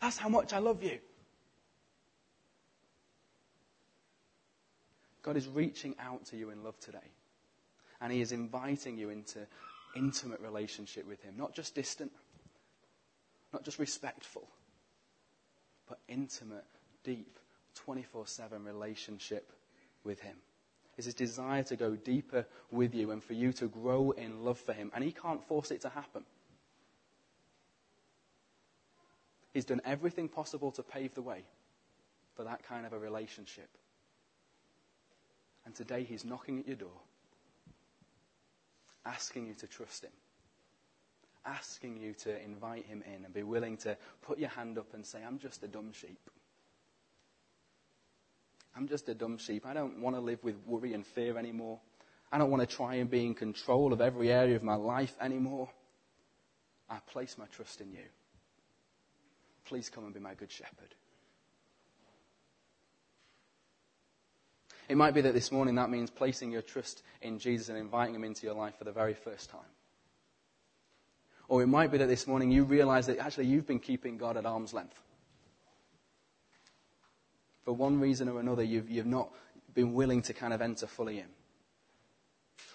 That's 0.00 0.18
how 0.18 0.28
much 0.28 0.52
I 0.52 0.58
love 0.58 0.82
you. 0.82 0.98
God 5.22 5.36
is 5.36 5.46
reaching 5.46 5.94
out 6.00 6.24
to 6.26 6.36
you 6.36 6.50
in 6.50 6.64
love 6.64 6.78
today. 6.80 6.98
And 8.00 8.12
He 8.12 8.20
is 8.20 8.32
inviting 8.32 8.98
you 8.98 9.10
into 9.10 9.46
intimate 9.94 10.40
relationship 10.40 11.06
with 11.06 11.22
Him. 11.22 11.34
Not 11.36 11.54
just 11.54 11.74
distant, 11.74 12.12
not 13.52 13.64
just 13.64 13.78
respectful, 13.78 14.48
but 15.88 15.98
intimate, 16.08 16.64
deep, 17.04 17.38
24 17.74 18.26
7 18.26 18.64
relationship 18.64 19.52
with 20.04 20.20
Him. 20.20 20.36
Is 20.96 21.06
His 21.06 21.14
desire 21.14 21.62
to 21.64 21.76
go 21.76 21.96
deeper 21.96 22.46
with 22.70 22.94
you 22.94 23.10
and 23.10 23.22
for 23.22 23.32
you 23.32 23.52
to 23.54 23.66
grow 23.66 24.10
in 24.12 24.44
love 24.44 24.58
for 24.58 24.72
Him. 24.72 24.90
And 24.94 25.02
He 25.02 25.12
can't 25.12 25.42
force 25.42 25.70
it 25.70 25.80
to 25.82 25.88
happen. 25.88 26.24
He's 29.52 29.64
done 29.66 29.82
everything 29.84 30.28
possible 30.28 30.70
to 30.72 30.82
pave 30.82 31.14
the 31.14 31.22
way 31.22 31.44
for 32.34 32.44
that 32.44 32.66
kind 32.66 32.86
of 32.86 32.92
a 32.94 32.98
relationship. 32.98 33.68
And 35.64 35.74
today 35.74 36.04
He's 36.04 36.24
knocking 36.24 36.58
at 36.60 36.66
your 36.66 36.76
door 36.76 37.00
asking 39.04 39.46
you 39.46 39.54
to 39.54 39.66
trust 39.66 40.04
Him, 40.04 40.12
asking 41.44 41.96
you 41.96 42.14
to 42.14 42.42
invite 42.42 42.86
Him 42.86 43.02
in 43.06 43.24
and 43.24 43.34
be 43.34 43.42
willing 43.42 43.76
to 43.78 43.96
put 44.22 44.38
your 44.38 44.50
hand 44.50 44.78
up 44.78 44.94
and 44.94 45.04
say, 45.04 45.18
I'm 45.26 45.38
just 45.38 45.62
a 45.62 45.68
dumb 45.68 45.92
sheep. 45.92 46.30
I'm 48.74 48.88
just 48.88 49.08
a 49.08 49.14
dumb 49.14 49.38
sheep. 49.38 49.66
I 49.66 49.74
don't 49.74 50.00
want 50.00 50.16
to 50.16 50.20
live 50.20 50.42
with 50.42 50.56
worry 50.66 50.94
and 50.94 51.06
fear 51.06 51.36
anymore. 51.36 51.78
I 52.30 52.38
don't 52.38 52.50
want 52.50 52.68
to 52.68 52.76
try 52.76 52.94
and 52.94 53.10
be 53.10 53.26
in 53.26 53.34
control 53.34 53.92
of 53.92 54.00
every 54.00 54.32
area 54.32 54.56
of 54.56 54.62
my 54.62 54.76
life 54.76 55.14
anymore. 55.20 55.68
I 56.88 56.98
place 57.06 57.36
my 57.38 57.46
trust 57.46 57.80
in 57.80 57.92
you. 57.92 58.04
Please 59.66 59.90
come 59.90 60.04
and 60.04 60.14
be 60.14 60.20
my 60.20 60.34
good 60.34 60.50
shepherd. 60.50 60.94
It 64.92 64.98
might 64.98 65.14
be 65.14 65.22
that 65.22 65.32
this 65.32 65.50
morning 65.50 65.76
that 65.76 65.88
means 65.88 66.10
placing 66.10 66.52
your 66.52 66.60
trust 66.60 67.02
in 67.22 67.38
Jesus 67.38 67.70
and 67.70 67.78
inviting 67.78 68.14
him 68.14 68.24
into 68.24 68.44
your 68.44 68.54
life 68.54 68.76
for 68.76 68.84
the 68.84 68.92
very 68.92 69.14
first 69.14 69.48
time. 69.48 69.60
Or 71.48 71.62
it 71.62 71.66
might 71.66 71.90
be 71.90 71.96
that 71.96 72.08
this 72.08 72.26
morning 72.26 72.50
you 72.50 72.64
realize 72.64 73.06
that 73.06 73.18
actually 73.18 73.46
you've 73.46 73.66
been 73.66 73.78
keeping 73.78 74.18
God 74.18 74.36
at 74.36 74.44
arm's 74.44 74.74
length. 74.74 75.00
For 77.64 77.72
one 77.72 78.00
reason 78.00 78.28
or 78.28 78.38
another, 78.38 78.62
you've, 78.62 78.90
you've 78.90 79.06
not 79.06 79.30
been 79.72 79.94
willing 79.94 80.20
to 80.24 80.34
kind 80.34 80.52
of 80.52 80.60
enter 80.60 80.86
fully 80.86 81.20
in. 81.20 81.28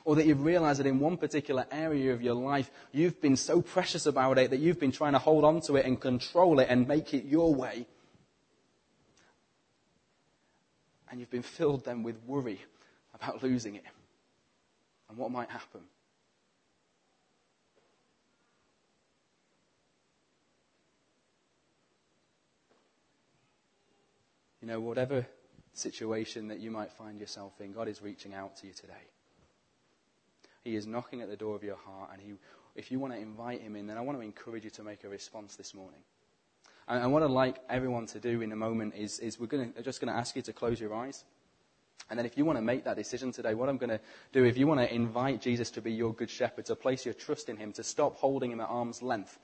Or 0.04 0.16
that 0.16 0.26
you've 0.26 0.44
realized 0.44 0.80
that 0.80 0.88
in 0.88 1.00
one 1.00 1.18
particular 1.18 1.68
area 1.72 2.14
of 2.14 2.24
your 2.24 2.34
life, 2.34 2.72
you've 2.92 3.22
been 3.22 3.36
so 3.36 3.62
precious 3.62 4.08
about 4.08 4.40
it 4.40 4.50
that 4.50 4.60
you've 4.60 4.80
been 4.80 4.92
trying 4.92 5.14
to 5.14 5.20
hold 5.20 5.46
on 5.46 5.62
to 5.68 5.76
it 5.76 5.86
and 5.86 6.02
control 6.02 6.60
it 6.62 6.68
and 6.68 6.88
make 6.88 7.14
it 7.14 7.26
your 7.26 7.54
way. 7.54 7.86
And 11.18 11.22
you've 11.22 11.32
been 11.32 11.42
filled 11.42 11.84
then 11.84 12.04
with 12.04 12.16
worry 12.28 12.62
about 13.12 13.42
losing 13.42 13.74
it 13.74 13.84
and 15.10 15.18
what 15.18 15.32
might 15.32 15.50
happen. 15.50 15.82
You 24.62 24.68
know, 24.68 24.80
whatever 24.80 25.26
situation 25.74 26.50
that 26.50 26.60
you 26.60 26.70
might 26.70 26.92
find 26.92 27.20
yourself 27.20 27.54
in, 27.62 27.72
God 27.72 27.88
is 27.88 28.00
reaching 28.00 28.36
out 28.36 28.56
to 28.58 28.68
you 28.68 28.74
today. 28.74 28.94
He 30.64 30.76
is 30.76 30.86
knocking 30.86 31.22
at 31.22 31.30
the 31.30 31.36
door 31.36 31.56
of 31.56 31.64
your 31.64 31.78
heart, 31.78 32.12
and 32.14 32.22
he, 32.22 32.34
if 32.76 32.92
you 32.92 33.00
want 33.00 33.14
to 33.14 33.20
invite 33.20 33.62
him 33.62 33.76
in, 33.76 33.88
then 33.88 33.98
I 33.98 34.02
want 34.02 34.20
to 34.20 34.24
encourage 34.24 34.66
you 34.66 34.70
to 34.70 34.84
make 34.84 35.04
a 35.04 35.10
response 35.10 35.56
this 35.56 35.74
morning. 35.74 36.02
And, 36.88 37.04
and 37.04 37.14
what 37.14 37.24
I'd 37.24 37.30
like 37.30 37.58
everyone 37.70 38.06
to 38.08 38.20
do 38.20 38.42
in 38.42 38.52
a 38.52 38.56
moment 38.56 38.94
is, 38.96 39.20
is 39.20 39.40
we're 39.40 39.48
gonna, 39.48 39.70
just 39.84 40.02
going 40.02 40.14
to 40.14 40.18
ask 40.18 40.36
you 40.36 40.42
to 40.44 40.54
close 40.54 40.80
your 40.80 40.94
eyes. 40.94 41.24
And 42.10 42.18
then 42.18 42.26
if 42.26 42.38
you 42.38 42.46
want 42.46 42.58
to 42.58 42.64
make 42.64 42.86
that 42.86 42.96
decision 42.96 43.32
today, 43.32 43.54
what 43.54 43.68
I'm 43.68 43.78
going 43.78 43.90
to 43.90 44.00
do, 44.32 44.46
if 44.46 44.58
you 44.58 44.66
want 44.66 44.80
to 44.80 44.94
invite 44.94 45.42
Jesus 45.42 45.70
to 45.72 45.82
be 45.82 45.92
your 45.92 46.14
good 46.14 46.30
shepherd, 46.30 46.66
to 46.68 46.76
place 46.76 47.04
your 47.04 47.14
trust 47.14 47.50
in 47.50 47.58
him, 47.58 47.74
to 47.74 47.84
stop 47.84 48.16
holding 48.16 48.52
him 48.52 48.62
at 48.62 48.70
arm's 48.70 49.02
length, 49.02 49.38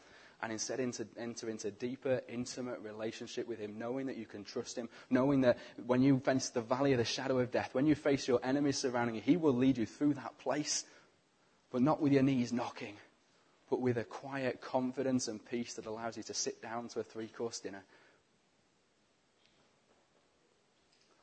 and 0.44 0.52
instead 0.52 0.82
enter, 0.82 1.08
enter 1.18 1.50
into 1.50 1.72
deeper, 1.72 2.22
intimate 2.28 2.80
relationship 2.82 3.48
with 3.48 3.60
Him, 3.60 3.80
knowing 3.80 4.08
that 4.08 4.18
you 4.18 4.26
can 4.26 4.44
trust 4.44 4.78
Him, 4.78 4.90
knowing 5.10 5.40
that 5.42 5.58
when 5.86 6.02
you 6.02 6.20
face 6.20 6.50
the 6.50 6.62
valley 6.62 6.92
of 6.92 6.98
the 6.98 7.06
shadow 7.06 7.40
of 7.40 7.50
death, 7.50 7.74
when 7.74 7.86
you 7.86 7.96
face 7.96 8.28
your 8.28 8.42
enemies 8.44 8.78
surrounding 8.78 9.16
you, 9.16 9.22
He 9.22 9.38
will 9.38 9.54
lead 9.54 9.78
you 9.78 9.86
through 9.86 10.16
that 10.16 10.38
place, 10.40 10.84
but 11.72 11.82
not 11.82 12.02
with 12.02 12.12
your 12.12 12.24
knees 12.24 12.52
knocking, 12.52 12.96
but 13.74 13.82
with 13.82 13.98
a 13.98 14.04
quiet 14.04 14.62
confidence 14.62 15.28
and 15.28 15.44
peace 15.44 15.74
that 15.74 15.88
allows 15.88 16.16
you 16.16 16.22
to 16.22 16.34
sit 16.36 16.62
down 16.62 16.90
to 16.90 17.00
a 17.00 17.04
three 17.04 17.26
course 17.26 17.60
dinner. 17.60 17.84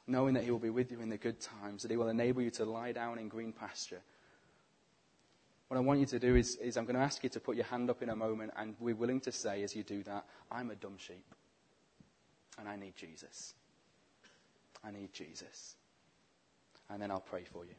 Knowing 0.08 0.34
that 0.34 0.42
He 0.42 0.50
will 0.50 0.58
be 0.58 0.70
with 0.70 0.90
you 0.90 1.00
in 1.00 1.10
the 1.10 1.16
good 1.16 1.40
times, 1.40 1.82
that 1.82 1.92
He 1.92 1.96
will 1.96 2.08
enable 2.08 2.42
you 2.42 2.50
to 2.50 2.64
lie 2.64 2.90
down 2.90 3.20
in 3.20 3.28
green 3.28 3.52
pasture 3.52 4.00
what 5.70 5.76
I 5.76 5.80
want 5.80 6.00
you 6.00 6.06
to 6.06 6.18
do 6.18 6.34
is, 6.34 6.56
is 6.56 6.76
I'm 6.76 6.84
going 6.84 6.96
to 6.96 7.00
ask 7.00 7.22
you 7.22 7.30
to 7.30 7.38
put 7.38 7.54
your 7.54 7.64
hand 7.66 7.90
up 7.90 8.02
in 8.02 8.08
a 8.08 8.16
moment 8.16 8.50
and 8.56 8.74
we're 8.80 8.96
willing 8.96 9.20
to 9.20 9.30
say 9.30 9.62
as 9.62 9.76
you 9.76 9.84
do 9.84 10.02
that, 10.02 10.24
I'm 10.50 10.68
a 10.72 10.74
dumb 10.74 10.96
sheep. 10.98 11.24
And 12.58 12.68
I 12.68 12.74
need 12.74 12.96
Jesus. 12.96 13.54
I 14.82 14.90
need 14.90 15.12
Jesus. 15.12 15.76
And 16.90 17.00
then 17.00 17.12
I'll 17.12 17.20
pray 17.20 17.44
for 17.44 17.64
you. 17.64 17.74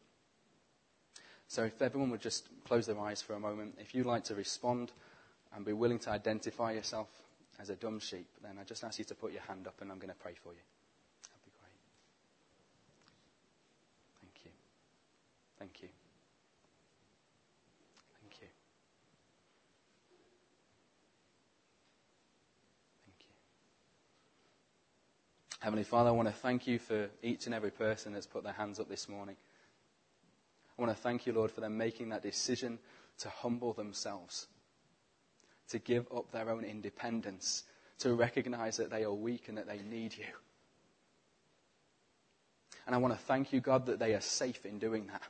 So 1.51 1.65
if 1.65 1.81
everyone 1.81 2.09
would 2.11 2.21
just 2.21 2.47
close 2.63 2.85
their 2.85 2.97
eyes 2.97 3.21
for 3.21 3.33
a 3.33 3.39
moment, 3.39 3.75
if 3.77 3.93
you'd 3.93 4.05
like 4.05 4.23
to 4.23 4.35
respond 4.35 4.93
and 5.53 5.65
be 5.65 5.73
willing 5.73 5.99
to 5.99 6.09
identify 6.09 6.71
yourself 6.71 7.09
as 7.59 7.69
a 7.69 7.75
dumb 7.75 7.99
sheep, 7.99 8.25
then 8.41 8.57
I 8.57 8.63
just 8.63 8.85
ask 8.85 8.97
you 8.99 9.03
to 9.03 9.15
put 9.15 9.33
your 9.33 9.41
hand 9.41 9.67
up 9.67 9.73
and 9.81 9.91
I'm 9.91 9.97
going 9.97 10.07
to 10.07 10.15
pray 10.15 10.31
for 10.41 10.53
you. 10.53 10.61
That'd 11.27 11.43
be 11.43 11.51
great. 11.59 11.75
Thank 14.21 14.45
you. 14.45 14.51
Thank 15.59 15.81
you. 15.81 15.89
Thank 18.21 18.41
you. 18.41 18.47
Thank 23.07 23.25
you. 23.27 23.33
Heavenly 25.59 25.83
Father, 25.83 26.11
I 26.11 26.13
want 26.13 26.29
to 26.29 26.33
thank 26.33 26.65
you 26.65 26.79
for 26.79 27.09
each 27.21 27.45
and 27.45 27.53
every 27.53 27.71
person 27.71 28.13
that's 28.13 28.25
put 28.25 28.45
their 28.45 28.53
hands 28.53 28.79
up 28.79 28.87
this 28.87 29.09
morning. 29.09 29.35
I 30.77 30.81
want 30.81 30.95
to 30.95 31.01
thank 31.01 31.25
you, 31.25 31.34
Lord, 31.34 31.51
for 31.51 31.62
them 31.62 31.77
making 31.77 32.10
that 32.10 32.23
decision 32.23 32.79
to 33.19 33.29
humble 33.29 33.73
themselves, 33.73 34.47
to 35.69 35.79
give 35.79 36.07
up 36.15 36.31
their 36.31 36.49
own 36.49 36.63
independence, 36.63 37.63
to 37.99 38.13
recognize 38.13 38.77
that 38.77 38.89
they 38.89 39.03
are 39.03 39.13
weak 39.13 39.47
and 39.47 39.57
that 39.57 39.67
they 39.67 39.79
need 39.79 40.15
you. 40.17 40.25
And 42.86 42.95
I 42.95 42.97
want 42.97 43.13
to 43.13 43.19
thank 43.19 43.53
you, 43.53 43.60
God, 43.60 43.86
that 43.86 43.99
they 43.99 44.13
are 44.15 44.21
safe 44.21 44.65
in 44.65 44.79
doing 44.79 45.07
that, 45.07 45.21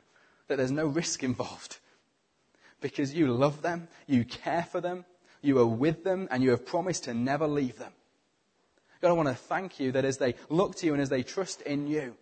that 0.48 0.56
there's 0.56 0.70
no 0.70 0.86
risk 0.86 1.22
involved. 1.22 1.78
Because 2.80 3.14
you 3.14 3.28
love 3.28 3.62
them, 3.62 3.88
you 4.06 4.24
care 4.24 4.66
for 4.70 4.80
them, 4.80 5.04
you 5.42 5.58
are 5.58 5.66
with 5.66 6.02
them, 6.02 6.28
and 6.30 6.42
you 6.42 6.50
have 6.50 6.64
promised 6.64 7.04
to 7.04 7.14
never 7.14 7.46
leave 7.46 7.78
them. 7.78 7.92
God, 9.00 9.10
I 9.10 9.12
want 9.12 9.28
to 9.28 9.34
thank 9.34 9.78
you 9.78 9.92
that 9.92 10.04
as 10.04 10.18
they 10.18 10.34
look 10.48 10.76
to 10.76 10.86
you 10.86 10.92
and 10.92 11.02
as 11.02 11.08
they 11.08 11.22
trust 11.22 11.60
in 11.62 11.86
you, 11.86 12.16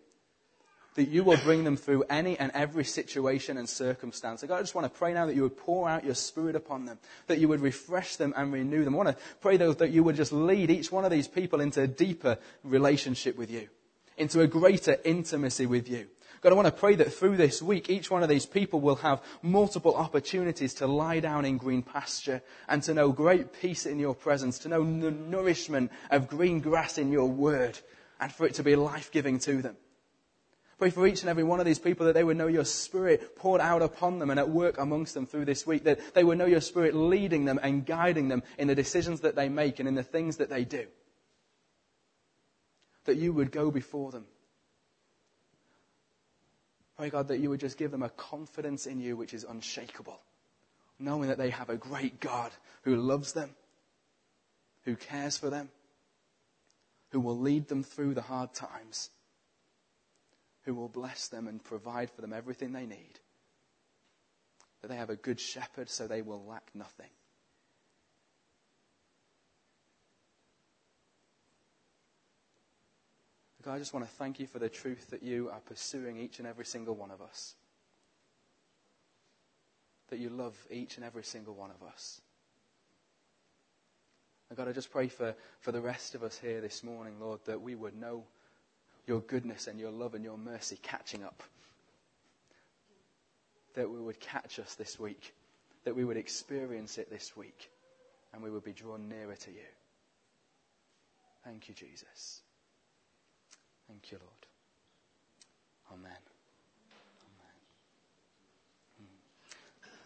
that 0.95 1.09
you 1.09 1.23
will 1.23 1.39
bring 1.39 1.65
them 1.65 1.77
through 1.77 2.05
any 2.11 2.39
and 2.39 2.51
every 2.53 2.85
situation 2.85 3.57
and 3.57 3.69
circumstance. 3.69 4.43
God, 4.43 4.57
I 4.57 4.61
just 4.61 4.75
want 4.75 4.93
to 4.93 4.99
pray 4.99 5.15
now 5.15 5.27
that 5.27 5.37
you 5.37 5.43
would 5.43 5.57
pour 5.57 5.89
out 5.89 6.05
your 6.05 6.15
spirit 6.15 6.57
upon 6.57 6.85
them, 6.85 6.99
that 7.27 7.39
you 7.39 7.49
would 7.49 7.61
refresh 7.61 8.17
them 8.17 8.35
and 8.37 8.53
renew 8.53 8.85
them. 8.85 8.95
I 8.95 8.99
want 8.99 9.09
to 9.11 9.25
pray, 9.41 9.57
though, 9.57 9.73
that 9.73 9.91
you 9.91 10.03
would 10.03 10.17
just 10.17 10.33
lead 10.33 10.71
each 10.71 10.91
one 10.91 11.05
of 11.05 11.11
these 11.11 11.29
people 11.29 11.61
into 11.61 11.83
a 11.83 11.87
deeper 11.87 12.39
relationship 12.65 13.39
with 13.39 13.51
you, 13.51 13.69
into 14.17 14.41
a 14.41 14.47
greater 14.47 14.97
intimacy 15.05 15.67
with 15.67 15.89
you. 15.89 16.09
God, 16.43 16.53
I 16.53 16.57
want 16.57 16.67
to 16.67 16.73
pray 16.73 16.95
that 16.95 17.13
through 17.13 17.37
this 17.37 17.61
week, 17.61 17.91
each 17.91 18.11
one 18.11 18.23
of 18.23 18.31
these 18.31 18.47
people 18.47 18.81
will 18.81 18.97
have 18.97 19.23
multiple 19.43 19.95
opportunities 19.95 20.73
to 20.75 20.87
lie 20.87 21.21
down 21.21 21.45
in 21.45 21.59
green 21.59 21.83
pasture 21.83 22.41
and 22.67 22.83
to 22.85 22.95
know 22.95 23.13
great 23.13 23.53
peace 23.61 23.85
in 23.85 23.99
your 23.99 24.15
presence, 24.15 24.59
to 24.61 24.71
know 24.71 24.83
the 24.83 25.11
nourishment 25.11 25.93
of 26.11 26.29
green 26.29 26.61
grass 26.61 26.97
in 26.97 27.13
your 27.13 27.29
word, 27.29 27.79
and 28.19 28.33
for 28.33 28.47
it 28.47 28.55
to 28.55 28.63
be 28.63 28.75
life 28.75 29.13
giving 29.13 29.39
to 29.41 29.61
them. 29.61 29.77
Pray 30.81 30.91
for 30.91 31.07
each 31.07 31.21
and 31.21 31.31
every 31.31 31.45
one 31.45 31.61
of 31.61 31.67
these 31.67 31.79
people 31.79 32.07
that 32.07 32.15
they 32.15 32.25
would 32.25 32.37
know 32.37 32.49
your 32.49 32.65
spirit 32.65 33.37
poured 33.37 33.61
out 33.61 33.83
upon 33.83 34.19
them 34.19 34.31
and 34.31 34.41
at 34.41 34.49
work 34.49 34.79
amongst 34.79 35.15
them 35.15 35.27
through 35.27 35.45
this 35.45 35.65
week, 35.65 35.85
that 35.85 36.15
they 36.15 36.25
would 36.25 36.39
know 36.39 36.47
your 36.47 36.61
spirit 36.61 36.95
leading 36.97 37.45
them 37.45 37.61
and 37.63 37.87
guiding 37.87 38.27
them 38.27 38.43
in 38.59 38.67
the 38.67 38.75
decisions 38.75 39.21
that 39.21 39.37
they 39.37 39.49
make 39.49 39.79
and 39.79 39.87
in 39.87 39.95
the 39.95 40.03
things 40.03 40.39
that 40.39 40.51
they 40.51 40.65
do. 40.65 40.87
That 43.05 43.17
you 43.17 43.33
would 43.33 43.53
go 43.53 43.71
before 43.71 44.11
them 44.11 44.25
Pray, 47.01 47.09
God, 47.09 47.29
that 47.29 47.39
you 47.39 47.49
would 47.49 47.61
just 47.61 47.79
give 47.79 47.93
them 47.93 48.03
a 48.03 48.11
confidence 48.11 48.85
in 48.87 49.01
you 49.01 49.17
which 49.17 49.33
is 49.33 49.45
unshakable, 49.49 50.21
knowing 50.99 51.31
that 51.31 51.39
they 51.39 51.49
have 51.49 51.71
a 51.71 51.77
great 51.79 52.21
God 52.21 52.51
who 52.83 52.95
loves 52.95 53.33
them, 53.33 53.49
who 54.83 54.97
cares 54.97 55.39
for 55.39 55.49
them, 55.49 55.71
who 57.09 57.19
will 57.19 57.39
lead 57.39 57.69
them 57.69 57.83
through 57.83 58.13
the 58.13 58.21
hard 58.21 58.53
times, 58.53 59.09
who 60.65 60.75
will 60.75 60.89
bless 60.89 61.29
them 61.29 61.49
and 61.49 61.63
provide 61.63 62.11
for 62.11 62.21
them 62.21 62.33
everything 62.33 62.73
they 62.73 62.87
need. 62.87 63.19
That 64.83 64.89
they 64.89 64.97
have 64.97 65.11
a 65.11 65.17
good 65.17 65.41
shepherd 65.41 65.89
so 65.89 66.07
they 66.07 66.23
will 66.23 66.45
lack 66.45 66.71
nothing. 66.75 67.11
God, 73.63 73.75
I 73.75 73.79
just 73.79 73.93
want 73.93 74.07
to 74.07 74.13
thank 74.13 74.41
you 74.41 74.47
for 74.47 74.59
the 74.59 74.71
truth 74.71 75.11
that 75.11 75.23
you 75.23 75.51
are 75.51 75.61
pursuing 75.61 76.17
each 76.17 76.39
and 76.39 76.49
every 76.49 76.65
single 76.65 76.95
one 76.95 77.11
of 77.11 77.21
us. 77.21 77.55
That 80.09 80.19
you 80.19 80.31
love 80.31 80.57
each 80.71 80.97
and 80.97 81.05
every 81.05 81.25
single 81.25 81.55
one 81.55 81.71
of 81.71 81.87
us. 81.87 82.23
And 84.49 84.57
God, 84.57 84.67
I 84.67 84.73
just 84.73 84.91
pray 84.91 85.09
for, 85.09 85.35
for 85.61 85.73
the 85.73 85.81
rest 85.81 86.15
of 86.15 86.23
us 86.23 86.39
here 86.39 86.63
this 86.63 86.83
morning, 86.83 87.21
Lord, 87.21 87.41
that 87.45 87.61
we 87.61 87.75
would 87.75 87.95
know 87.95 88.25
your 89.11 89.21
goodness 89.23 89.67
and 89.67 89.81
your 89.81 89.91
love 89.91 90.15
and 90.15 90.23
your 90.23 90.39
mercy 90.39 90.79
catching 90.83 91.25
up. 91.25 91.43
That 93.75 93.91
we 93.91 93.99
would 93.99 94.21
catch 94.21 94.61
us 94.61 94.77
this 94.77 95.01
week. 95.01 95.35
That 95.85 95.97
we 95.97 96.05
would 96.05 96.17
experience 96.17 96.97
it 96.97 97.11
this 97.11 97.37
week. 97.37 97.71
And 98.33 98.41
we 98.41 98.51
would 98.51 98.63
be 98.63 98.73
drawn 98.73 99.09
nearer 99.09 99.35
to 99.35 99.51
you. 99.51 99.67
Thank 101.45 101.69
you, 101.69 101.75
Jesus. 101.75 102.43
Thank 103.89 104.13
you, 104.13 104.19
Lord. 104.21 105.99
Amen. 105.99 106.13
Amen. 107.27 107.57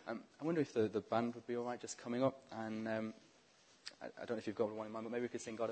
Hmm. 0.07 0.13
Um, 0.13 0.21
I 0.41 0.45
wonder 0.47 0.63
if 0.63 0.73
the, 0.73 0.89
the 0.89 1.03
band 1.03 1.35
would 1.35 1.47
be 1.47 1.57
all 1.57 1.65
right 1.65 1.79
just 1.79 1.99
coming 1.99 2.25
up. 2.25 2.41
And 2.53 2.89
um, 2.89 3.15
I, 4.01 4.07
I, 4.07 4.25
don't 4.25 4.31
know 4.31 4.37
if 4.39 4.47
you've 4.47 4.57
got 4.57 4.75
one 4.75 4.87
in 4.87 4.93
mind, 4.95 5.05
but 5.05 5.13
maybe 5.13 5.25
we 5.25 5.29
could 5.29 5.43
sing 5.43 5.57
God. 5.57 5.63